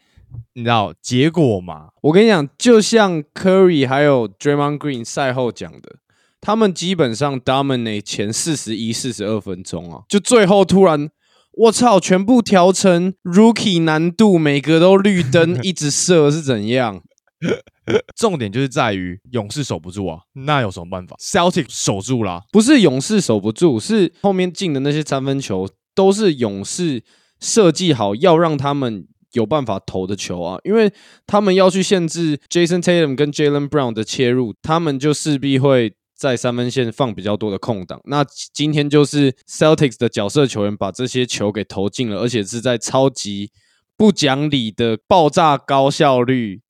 [0.54, 1.90] 你知道结果嘛？
[2.02, 5.98] 我跟你讲，就像 Curry 还有 Draymond Green 赛后讲的，
[6.46, 11.10] 他们基本上 dominate 前四十一、四十二分钟啊，就最后突然，
[11.54, 17.02] 我操，全部调成 Rookie 难度，每个都绿灯， 一直射是怎样？
[18.20, 27.04] 重点就是在于勇士守不住啊，那有什么办法？Celtic 守住啦、不是勇士守不住，是后面进的那些三分球都是勇士
[27.40, 30.92] 设计好要让他们有办法投的球啊，因为
[31.26, 38.02] 他们要去限制 Jason Tatum 跟 Jalen Brown 的切入，他们就势必会在三分线放比较多的空档。
[38.06, 43.52] 那今天就是 Celtics 的角色球员把这些球给投进了，而且是在超级
[43.98, 46.62] 不讲理的爆炸高效率。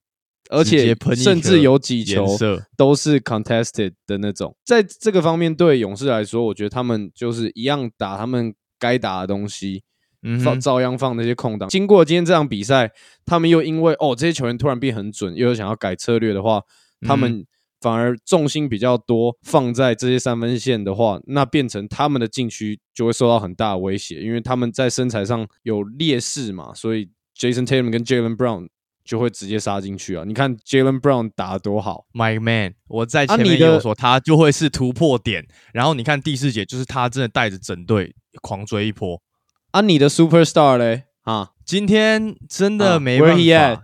[0.49, 2.27] 而且甚至有几球
[2.77, 4.55] 都是 contested 的那种。
[4.63, 9.83] 在这个方面，对勇士来说，我觉得他们就是一样打他们该打的东西，
[10.21, 11.69] 放嗯哼，照样放那些空档。
[11.69, 12.91] 经过今天这场比赛，
[13.25, 16.61] 他们又因为哦这些球员突然变很准，又有想要改策略的话，
[17.07, 17.45] 他嗯们
[17.83, 28.69] 反而重心比较多放在这些三分线的话，那变成他们的禁区就会受到很大的威胁，因为他们在身材上有劣势嘛，所以 Jason Tatum 跟 Jalen Brown
[29.03, 30.23] 就会直接杀进去啊！
[30.25, 39.21] 你看 Jalen Brown 打得多好，My man，我在啊前面你的有说他就会是突破点，然后你看第四节就是他真的带着整队狂追一波。
[39.71, 43.83] 啊，你的 Superstar 嘞啊今天真的啊没办法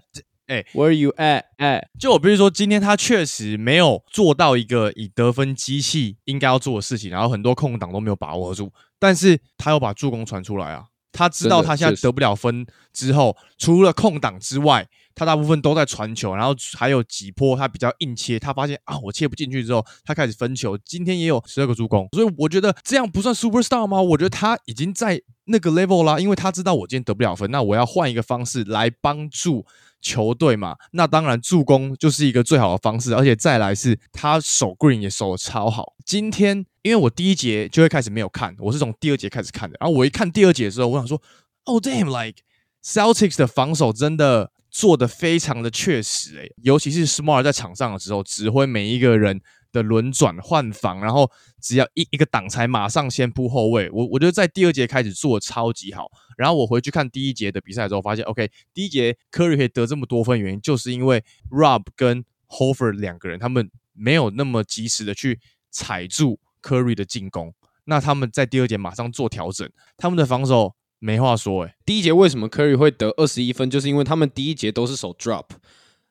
[0.50, 1.44] at？，Where you at？
[1.58, 10.86] 哎，就我必须说，今天他确实没有做到一个以得分机器应该要做的事情，然后很多空档都没有把握住，但是他又把助攻传出来啊。
[11.12, 20.78] 他知道他现在得不了分之后，除了空档之外，他大部分都在传球，然后还有几波他比较硬切，他发现啊我切不进去之后，他开始分球。
[20.86, 24.00] 今天也有十二个助攻，所以我觉得这样不算 super star 吗？
[24.00, 29.66] 我觉得他已经在那个 level 啦，因为他知道我今天得不了分，那我要换一个方式来帮助
[30.02, 30.76] 球队嘛。
[30.92, 35.94] 那当然助攻就是一个最好的方式，而且再来是他守 green 也守的超好。
[36.06, 41.22] 今天因为我第一节就会开始没有看，我是从第二节开始看的，然后我一看第二节的时候，我想说
[41.66, 42.40] ，，Oh damn，like
[42.84, 49.42] Celtics 的防守真的做的非常的确实诶、尤其是 Smart 在场上的时候，指挥每一个人
[49.74, 51.30] 的轮转换防，然后
[51.62, 53.90] 只要一一个挡拆，马上先扑后卫。
[53.92, 56.10] 我我觉得在第二节开始做的超级好。
[56.38, 67.54] 然后我回去看第一节的比赛之后，发现 OK，第一节 Curry 可以得这么多分，原因就是因为 Rob 跟 Hofer 两个人他们没有那么及时的去踩住 Curry 的进攻。
[67.84, 75.46] 那他们在第二节马上做调整，他们的防守没话说诶、第一节为什么 Curry 会得二十一分，就是因为他们第一节都是守 drop。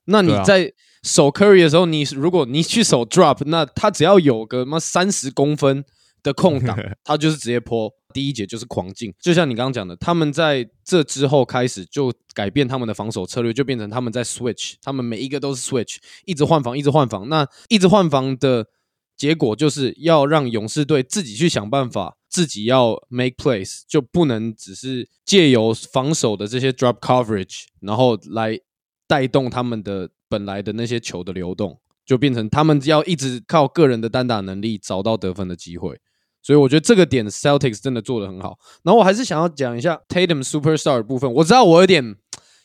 [0.07, 0.73] 那你在
[1.03, 5.85] 守 Curry 的时候，你如果你去守 drop，那他只要有个妈三十公分
[6.23, 7.93] 的空档， 他就是直接泼。
[8.15, 17.29] 第一节就是狂进，就像你刚刚讲的，他们在这之后开始就改变他们的防守策略，就变成他们在 switch，他们每一个都是 switch，一直换防，一直换防。
[17.29, 18.67] 那一直换防的
[19.19, 28.59] 结果就是要让勇士队自己去想办法，自己要 make plays，就不能只是借由防守的这些 drop coverage，然后来
[29.09, 35.99] 带动他们的本来的那些球的流动，就变成他们要一直靠个人的单打能力找到得分的机会。
[36.41, 38.57] 所以我觉得这个点 Celtics 真的做得很好。
[38.85, 41.31] 然后我还是想要讲一下 Tatum superstar 的部分。
[41.35, 42.15] 我知道我有点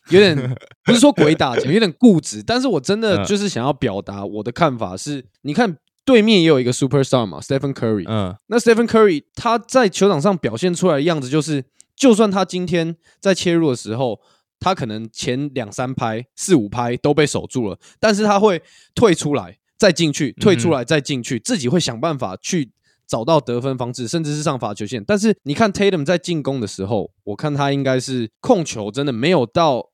[0.10, 0.38] 有点
[0.86, 5.76] 不是说鬼打墙，有点固执，但是我真的嗯就是想要表达我的看法是，你看
[6.06, 11.64] 对面也有一个 superstar 嘛，Stephen Curry，嗯，那 Stephen Curry 他在球场上表现出来的样子，就是
[11.96, 14.20] 就算他今天在切入的时候，
[14.60, 18.62] 他可能前两三拍、四五拍都被守住了，但是他会
[18.94, 22.72] 退出来再进去，退出来再进去，自己会想办法去
[23.08, 25.04] 找到得分方式，甚至是上罚球线。
[25.06, 29.92] 但是你看 Tatum 在进攻的时候，我看他应该是控球真的没有到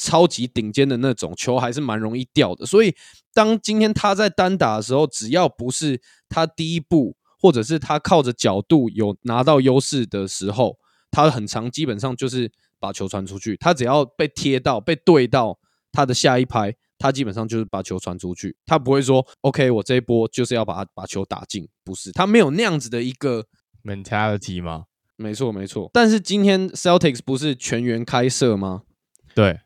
[0.00, 2.64] 超级顶尖的那种，球还是蛮容易掉的。
[2.64, 2.94] 所以
[3.34, 10.78] 当今天他在单打的时候，只要不是他第一步，或者是他靠着角度有拿到优势的时候，
[11.10, 13.56] 他很长基本上就是把球传出去。
[13.58, 15.58] 他只要被贴到、被对到
[15.92, 18.56] 他的下一拍，他基本上就是把球传出去。
[18.64, 23.44] 他不会说 “OK，我这一波就是要把他把球打进”，不是，他没有那样子的一个。
[23.84, 24.84] mentality 吗？
[25.16, 25.90] 没错，没错。
[25.92, 28.82] 但是今天 Celtics 不是全员开射吗？
[29.34, 29.60] 对，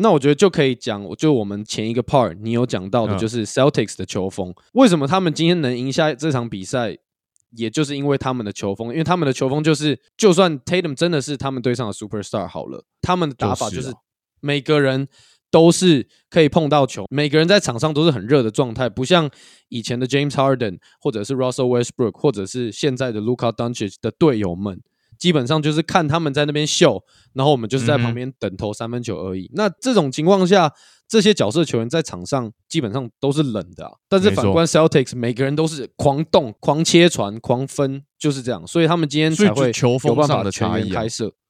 [0.00, 4.54] 那我觉得就可以讲，就我们前一个 part 你有讲到的，嗯就是 Celtics 的球风。
[4.72, 6.98] 为什么他们今天能赢下这场比赛？
[7.56, 13.92] 也就是因为他们的球风，因为他们的球风就是，就算 Tatum 真的是他们队上的 superstar 好了，他们的打法就是
[14.40, 15.08] 每个人
[15.50, 19.28] 都是可以碰到球，每个人在场上都是很热的状态，不像
[19.68, 24.80] 以前的 James Harden 或者是 Russell Westbrook 或者是现在的 Luka Doncic 的队友们，
[25.20, 27.00] 基本上就是看他们在那边秀，
[27.34, 29.48] 然后我们就是在旁边等投三分球而已。
[29.54, 30.72] 那这种情况下，
[31.06, 40.90] 这些角色球员在场上基本上都是冷的、啊，但是反观 Celtics，每个人都是狂动、狂切传、狂分，就是这样，所以他们今天才会球风上的差异。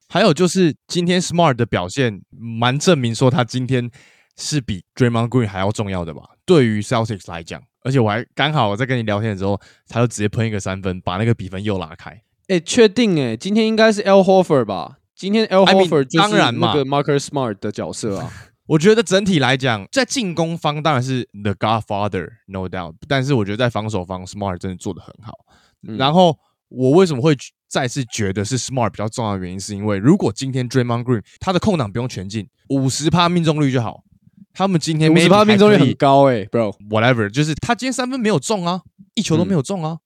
[0.08, 3.88] 还有就是今天 Smart 的表现蛮证明说他今天
[4.36, 6.22] 是比 Draymond Green 还要重要的吧？
[6.44, 12.20] 对于 Celtics 来讲，而且我还刚好我在跟你聊天的时候，他就直接喷一个三分，把那个比分又拉开。
[12.50, 14.98] 哎，确定哎，今天应该是 L Hofer 吧？
[15.14, 18.28] 今天 L 是当然嘛那个 Marker Smart 的角色啊。
[18.66, 25.32] 我觉得整体来讲，在进攻方当然是 The Godfather，no doubt，但是我觉得在防守方，Smart 真的做得很好。
[25.86, 26.36] 嗯然后
[26.68, 27.36] 我为什么会
[27.68, 34.02] 再次觉得是 Smart 比较重要的原因，是因为如果今天 Draymond Green 他的空档不用全进，五十趴命中率就好。
[34.52, 36.74] 他们今天五十八命中率很高哎，Bro。
[36.88, 38.82] whatever，就是他今天三分没有中啊，
[39.14, 39.98] 一球都没有中啊。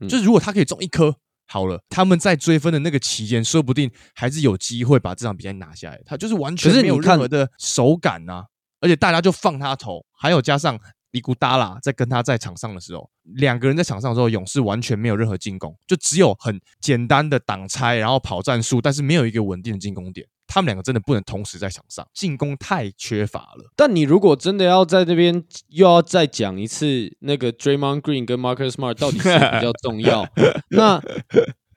[0.00, 1.14] 嗯就是如果他可以中一颗，
[1.52, 6.00] 好了，他们在追分的那个期间，说不定还是有机会把这场比赛拿下来。
[6.06, 8.44] 他就是完全没有任何的手感呐、
[8.80, 10.78] 而且大家就放他投，还有加上
[11.10, 20.24] 尼古达拉在跟他在场上的时候，两个人在场上的时候，勇士完全没有任何进攻，就只有很简单的挡拆，然后跑战术，但是没有一个稳定的进攻点。
[20.52, 23.72] 他们两个真的不能同时在场上，进攻太缺乏了。
[23.76, 30.26] 但你如果真的要在这边又要再讲一次那个 Draymond Green 跟 Marcus Smart 到底谁比较重要，
[30.70, 31.00] 那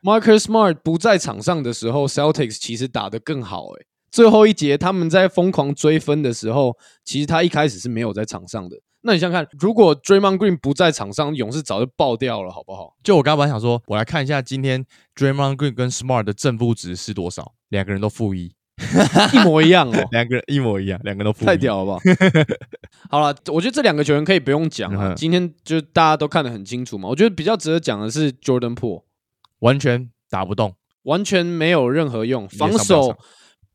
[0.02, 8.76] Marcus Smart 不在场上的时候，Celtics 其实打得更好诶、最后一节他们在疯狂追分的时候，其实他一开始是没有在场上的。
[9.06, 12.96] 那你想想看，如果 Draymond Green 不在场上，勇士早就爆掉了，好不好？
[13.04, 18.56] 就我刚刚本来想说，我来看一下今天 Draymond Green 跟 Smart 的正负值是多少，两个人都负一，
[19.34, 20.08] 一模一样哦。
[20.12, 22.02] 两个人一模一样，两个都太屌了吧！
[23.10, 25.14] 好了，我觉得这两个球员可以不用讲了。
[25.14, 27.08] 嗯今天就大家都看得很清楚嘛。
[27.08, 29.04] 我觉得比较值得讲的是 Jordan Po，
[29.60, 30.76] 完全打不动。
[31.04, 33.18] 完全没有任何用，防守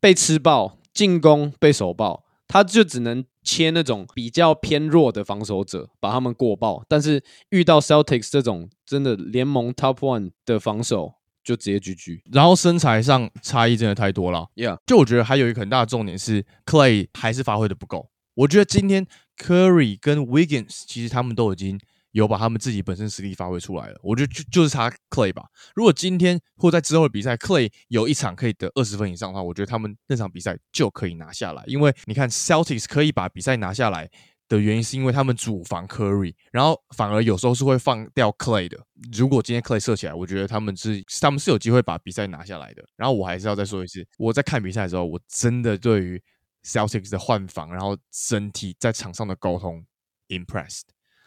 [0.00, 6.82] 被吃爆，进攻被手爆，他就只能切那种比较偏弱的防守者，把他们过爆。
[6.88, 12.20] 但是遇到 Celtics 这种真的联盟 Top One 的防守，就直接 GG。
[12.32, 14.48] 然后身材上差异真的太多了。
[14.54, 18.10] Yeah，就我觉得还有一个很大的重点是 Clay 还是发挥的不够。
[18.34, 21.80] 我觉得今天 Curry 跟 Wiggins 其实他们都已经
[22.12, 23.98] 有把他们自己本身实力发挥出来了。
[24.02, 25.46] 我觉得就就是差 Clay 吧。
[25.74, 31.64] 如果今天或在之后的比赛，Clay 有一场可以得二十分以上的话，我觉得他们那场比赛就可以拿下来。
[31.66, 34.08] 因为你看 Celtics 可以把比赛拿下来。
[34.48, 38.78] 的原因是因为他们主防 Curry，然后反而有时候是会放掉 Clay 的。
[39.12, 42.82] 如果今天 Clay 射起来，我觉得他们是他们是有机会把比赛拿下来的。
[42.96, 46.22] 然后我还是要再说一次，我在看比赛的时候，我真的对于
[46.64, 49.84] Celtics 的换防，然后整体在场上的沟通
[50.28, 50.82] impressed。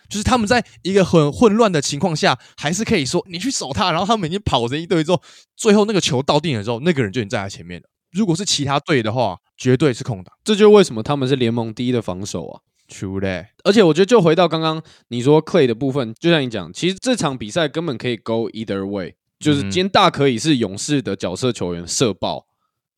[0.10, 5.22] 就是他们在一个很混乱的情况下，还是可以说你去守他，然后他们已经跑着一队之后，
[5.56, 7.88] 最后那个球到定了之后，那个人就已经在他前面了。
[8.12, 10.36] 如果是其他队的话，绝对是空档。
[10.44, 12.60] 这就是为什么他们是联盟第一的防守啊。
[12.92, 22.48] True 而且我觉得，就回到刚刚你说 Clay 的部分，就像你讲，其实这场比赛根本可以 go either way，就是今天大可以是勇士的角色球员射爆，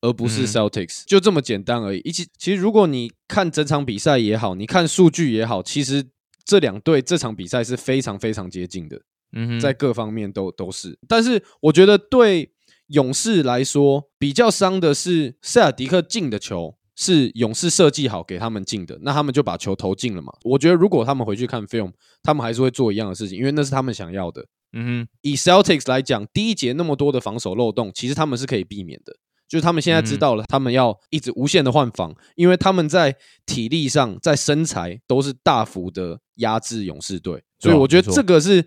[0.00, 1.98] 而不是嗯 Celtics，、就这么简单而已。
[2.00, 6.04] 一起，其实如果你看整场比赛也好，你看数据也好，其实
[6.44, 9.00] 这两队这场比赛是非常非常接近的，
[9.32, 10.98] 嗯哼，在各方面都都是。
[11.06, 12.50] 但是我觉得对
[12.88, 20.32] 勇士来说，比较伤的是塞尔迪克进的球是勇士设计好给他们进的，那他们就把球投进了嘛。
[20.42, 21.92] 我觉得如果他们回去看 film，
[22.22, 24.46] 他们还是会做一样的事情，因为那是他们想要的。
[24.72, 29.14] 嗯哼，以 Celtics 来讲，第一节那么多的防守漏洞，其实他们是可以避免的。
[29.46, 33.14] 就是他们现在知道了，他们要一直无限的换防，因为他们在
[33.46, 38.64] 体力上、在身材都是大幅的压制勇士队，所以我觉得这个是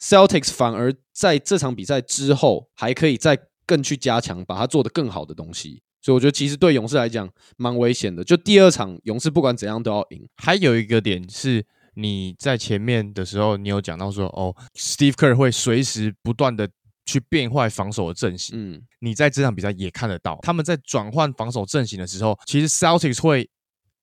[0.00, 5.82] Celtics 反而在这场比赛之后还可以再更去加强，把它做得更好的东西。
[6.02, 7.26] 所以我觉得其实对勇士来讲
[7.56, 8.22] 蛮危险的。
[8.24, 10.28] 就第二场勇士不管怎样都要赢。
[10.36, 16.68] 还有一个点是，你在前面的时候，你有讲到说，哦，Steve Kerr 会随时不断的
[17.06, 18.56] 去变坏防守的阵型。
[18.58, 23.48] 嗯，你在这场比赛也看得到，他们在转换防守阵型的时候，其实 Celtics 会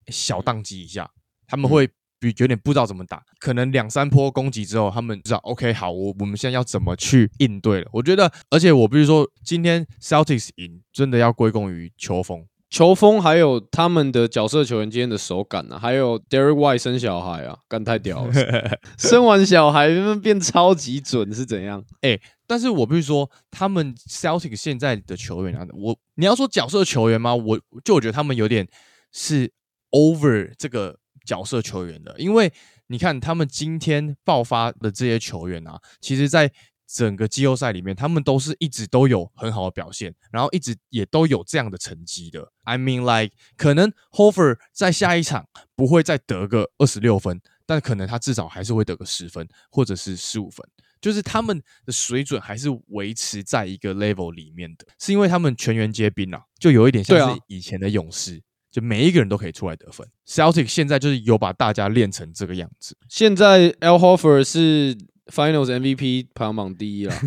[0.07, 1.09] 小宕机一下，
[1.47, 1.89] 他们会
[2.19, 7.87] 比有点不知道怎么打，可能两三波攻击之后，他们知道 OK 好，我我们现在要怎么去应对了。
[7.93, 12.45] 我觉得，而且我必须说，今天 Celtics 赢真的要归功于球风。
[12.69, 18.31] 球风还有他们的角色球员今天的手感啊，还有 Derek White 生小孩啊，干太屌了，
[18.95, 19.89] 生完小孩
[20.21, 21.83] 变超级准是怎样？
[22.01, 27.33] 哎但是我必须说，他们 Celtic 现在的球员啊，我你要说角色球员吗？
[27.33, 28.67] 我就我觉得他们有点
[29.11, 29.51] 是
[29.89, 30.99] over 这个
[31.29, 32.51] 角色球员的，因为
[32.87, 36.51] 你看他们今天爆发的这些球员啊，其实在
[36.87, 42.51] 整个季后赛里面，他们都是一直都有很好的表现，然后一直也都有这样的成绩的。
[42.63, 50.67] I mean like 可能 Hofer 在下一场不会再得个二十六分，但可能他至少还是会得个十分或者是十五分。
[50.99, 58.41] 就是他们的水准还是维持在一个 level 里面的，是因为他们全员皆兵啊，就有一点像是以前的勇士，
[58.79, 60.07] 就每一个人都可以出来得分。
[60.27, 67.13] Celtic 现在就是有把大家练成这个样子，现在 Al Horford 是 Finals MVP 排行榜第一了。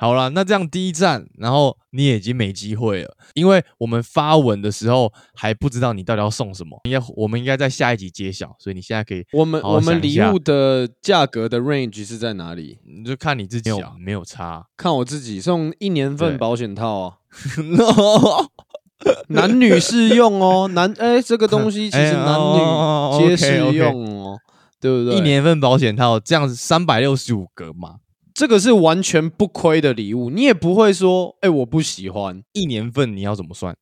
[0.00, 12.78] 好了，那这样第一站，然后你也已经没机会了，因为我们发文的时候还不知道你到底要送什么，应该我们应该在下一集揭晓，所以你现在可以，我们我们礼物的价格的 range 是在哪里？
[12.86, 14.64] 你就看你自己啊，没有差。
[14.76, 17.16] 看我自己送一年份保险套啊，
[19.28, 24.38] 男女适用哦，男 哎、这个东西其实哎男哦女皆适用哦，
[24.80, 25.18] 对不对？
[25.18, 27.96] 一年份保险套这样子三百六十五个嘛，
[28.34, 33.76] 这个是完全不亏的礼物，你也不会说哎、我不喜欢，一年份你要怎么算？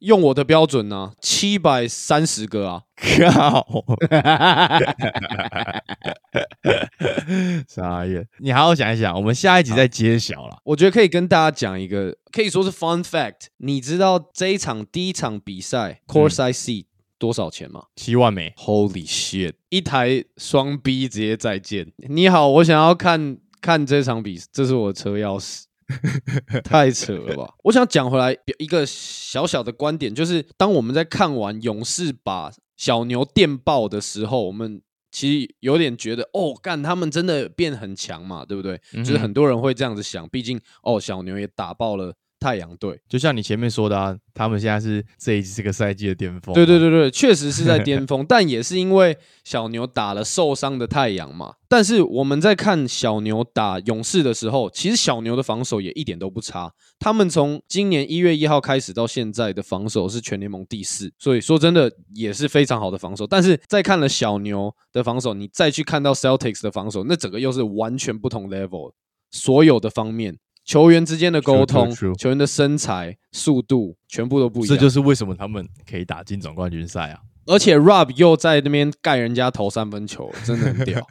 [0.00, 3.66] 用我的标准呢、七百三十个啊，靠！
[7.68, 8.26] 傻眼！
[8.38, 10.58] 你好好想一想，我们下一集再揭晓啦。
[10.64, 13.46] 我觉得可以跟大家讲一个，可以说是 fun fact。
[13.58, 16.84] 你知道这一场第一场比赛 courtside seat
[17.18, 19.54] 多少钱吗七万美，？Holy shit！
[19.68, 21.92] 一台双 B 直接再见。
[21.96, 25.64] 你好，我想要看看这场比，这是我的车钥匙。
[26.64, 27.54] 太扯了吧！
[27.64, 38.80] 我想讲回来一个小小的观点，就是当我们在看完勇士把小牛电爆的时候，我们其实有点觉得，哦，干他们真的变很强嘛，对不对？
[38.92, 43.00] 嗯就是很多人会这样子想，毕竟哦，小牛也打爆了太阳队。
[43.08, 46.54] 就像你前面说的啊，他们现在是这一这个赛季的巅峰。
[46.54, 51.54] 对对，对对，确实是在巅峰， 但也是因为小牛打了受伤的太阳嘛。
[51.70, 56.72] 但是我们在看小牛打勇士的时候，其实小牛的防守也一点都不差。
[56.98, 63.26] 他们从今年一月一号开始到现在的防守是全联盟第四，所以说真的也是非常好的防守。
[63.26, 68.92] 但是再看了小牛的防守，你再去看到 Celtics 的防守，那整个又是完全不同 level，
[69.30, 70.38] 所有的方面。
[70.68, 74.76] 球员之间的沟 True, true, 通 true 球员的身材、速度，全部都不一样。
[74.76, 77.20] 这就是为什么他们可以打进总冠军赛啊。
[77.46, 81.06] 而且 Rob 又在那边盖人家投三分球，真的很屌，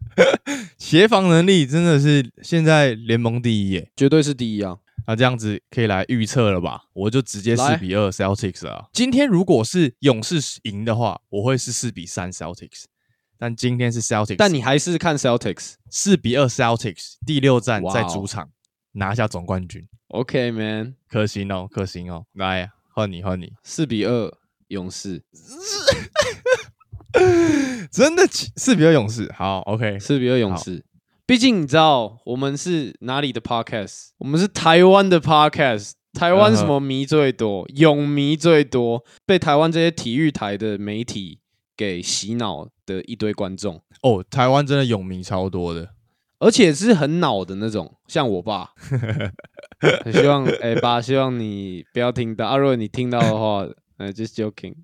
[0.76, 3.90] 协防能力真的是现在联盟第一耶。
[3.96, 4.76] 绝对是第一啊！
[5.06, 6.82] 那这样子可以来预测了吧？
[6.92, 8.88] 我就直接四来比二 Celtics 啊。
[8.92, 12.84] 今天如果是勇士赢的话，我会是四比三 Celtics。
[13.38, 15.74] 但今天是 Celtics，但你还是看 Celtics。
[15.90, 18.50] 四比二 Celtics 第六战在主场
[18.96, 22.24] 拿下总冠军，OK man，可行哦，可行哦。
[22.32, 24.32] 来换你，换你，四比二
[24.68, 25.22] 勇士，
[27.92, 29.30] 真的起四比二勇士。
[29.32, 30.84] 好，OK，四比二勇士。
[31.26, 34.10] 毕竟你知道我们是哪里的 Podcast？
[34.18, 35.92] 我们是台湾的 Podcast。
[36.14, 37.68] 台湾什么迷最多？
[37.74, 41.40] 泳迷最多，被台湾这些体育台的媒体
[41.76, 45.90] 给洗脑的一堆观众，哦，台湾真的泳迷超多的。
[46.38, 48.70] 而且是很恼的那种，像我爸。
[50.04, 52.46] 很 希望，哎、爸，希望你不要听到。
[52.46, 53.66] 啊，如果你听到的话，
[53.98, 54.74] 呃， just joking。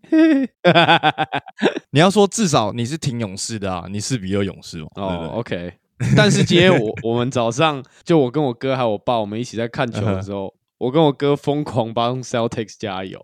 [1.90, 5.74] 你要说至少你是挺勇士的啊，你四比二勇士哦对，OK。
[6.16, 13.20] 但是今天我我们早上就我跟我哥还有我爸，我们一起在看球的时候， 我跟我哥疯狂帮 Celtics 加油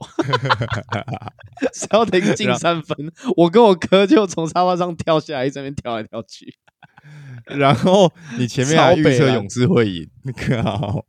[1.74, 2.96] ，Celtics 进三分，
[3.36, 6.54] 我跟我哥就从沙发上跳下来，一直在那边跳来跳去。
[7.46, 11.04] 然后你前面还预测勇士会赢， 靠！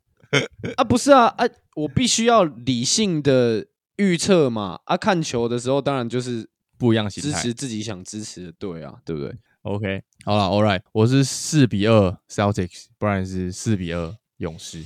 [0.76, 1.44] 啊，不是啊，啊，
[1.76, 3.66] 我必须要理性的
[3.96, 4.78] 预测嘛。
[4.84, 7.30] 啊，看球的时候当然就是不一样心态。
[7.30, 14.84] 支持自己想支持的队啊，对不对？OK，好了，All right，我是四比二 Celtics，不然是四比二勇士。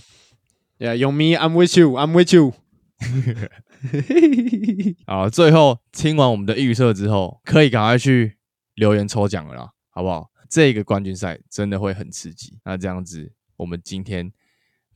[0.79, 2.55] Yeah，勇迷，I'm with you，I'm with you。
[5.07, 8.39] 好，最后听完我们的预测之后，可以赶快去
[8.75, 10.31] 留言抽奖了啦，好不好？
[10.55, 12.61] 这个冠军赛真的会很刺激。
[12.65, 14.33] 那这样子，我们今天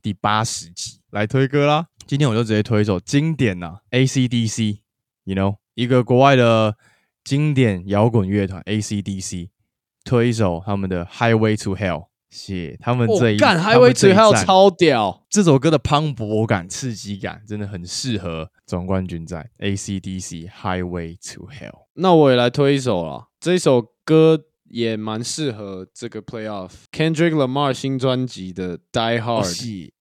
[0.01, 1.89] 第八十集来推歌啦。
[2.07, 6.77] 今天我就直接推一首经典呐，AC/DC，you know，一个国外的
[7.25, 9.49] 经典摇滚乐团 AC/DC，
[10.05, 12.03] 推一首他们的《Highway to Hell》。
[12.31, 21.87] 谢他们这一 Highway to Hell 超屌，这首歌的磅礴感、刺激感，真的很适合总冠军赛 AC/DC Highway to Hell。
[21.95, 24.39] 那我也来推一首啦，这一首歌
[24.71, 26.71] 也蛮适合这个 playoff。
[26.93, 29.93] Kendrick Lamar 新专辑的《Die 哦 Hard》，是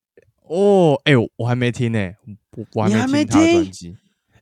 [0.48, 2.12] 哦，哎、我我还没听呢、
[2.56, 3.96] 我我还没没听他专辑，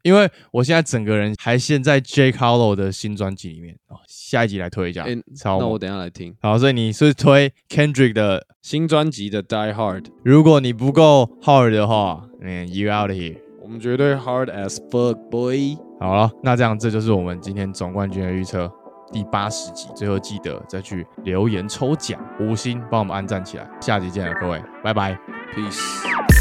[0.03, 3.97] 因为我现在整个人还陷在 Jake Harlow 的新专辑里面哦。
[4.07, 13.38] 下一集来推一下，哎超那我等一下来听好，所以你是推 Kendrick 的，新专辑的《Die Hard》，如果你不够 hard 的话，man you out of here。
[13.61, 15.76] 我们绝对 hard as fuck boy。
[15.99, 18.71] 好了，那这样这就是我们今天总冠军的预测，
[19.12, 19.89] 第八十集。
[19.95, 23.68] 最后记得再去留言抽奖，五星帮我们按赞起来。
[23.80, 25.18] 下集见了，各位，拜拜。
[25.53, 26.34] Peace。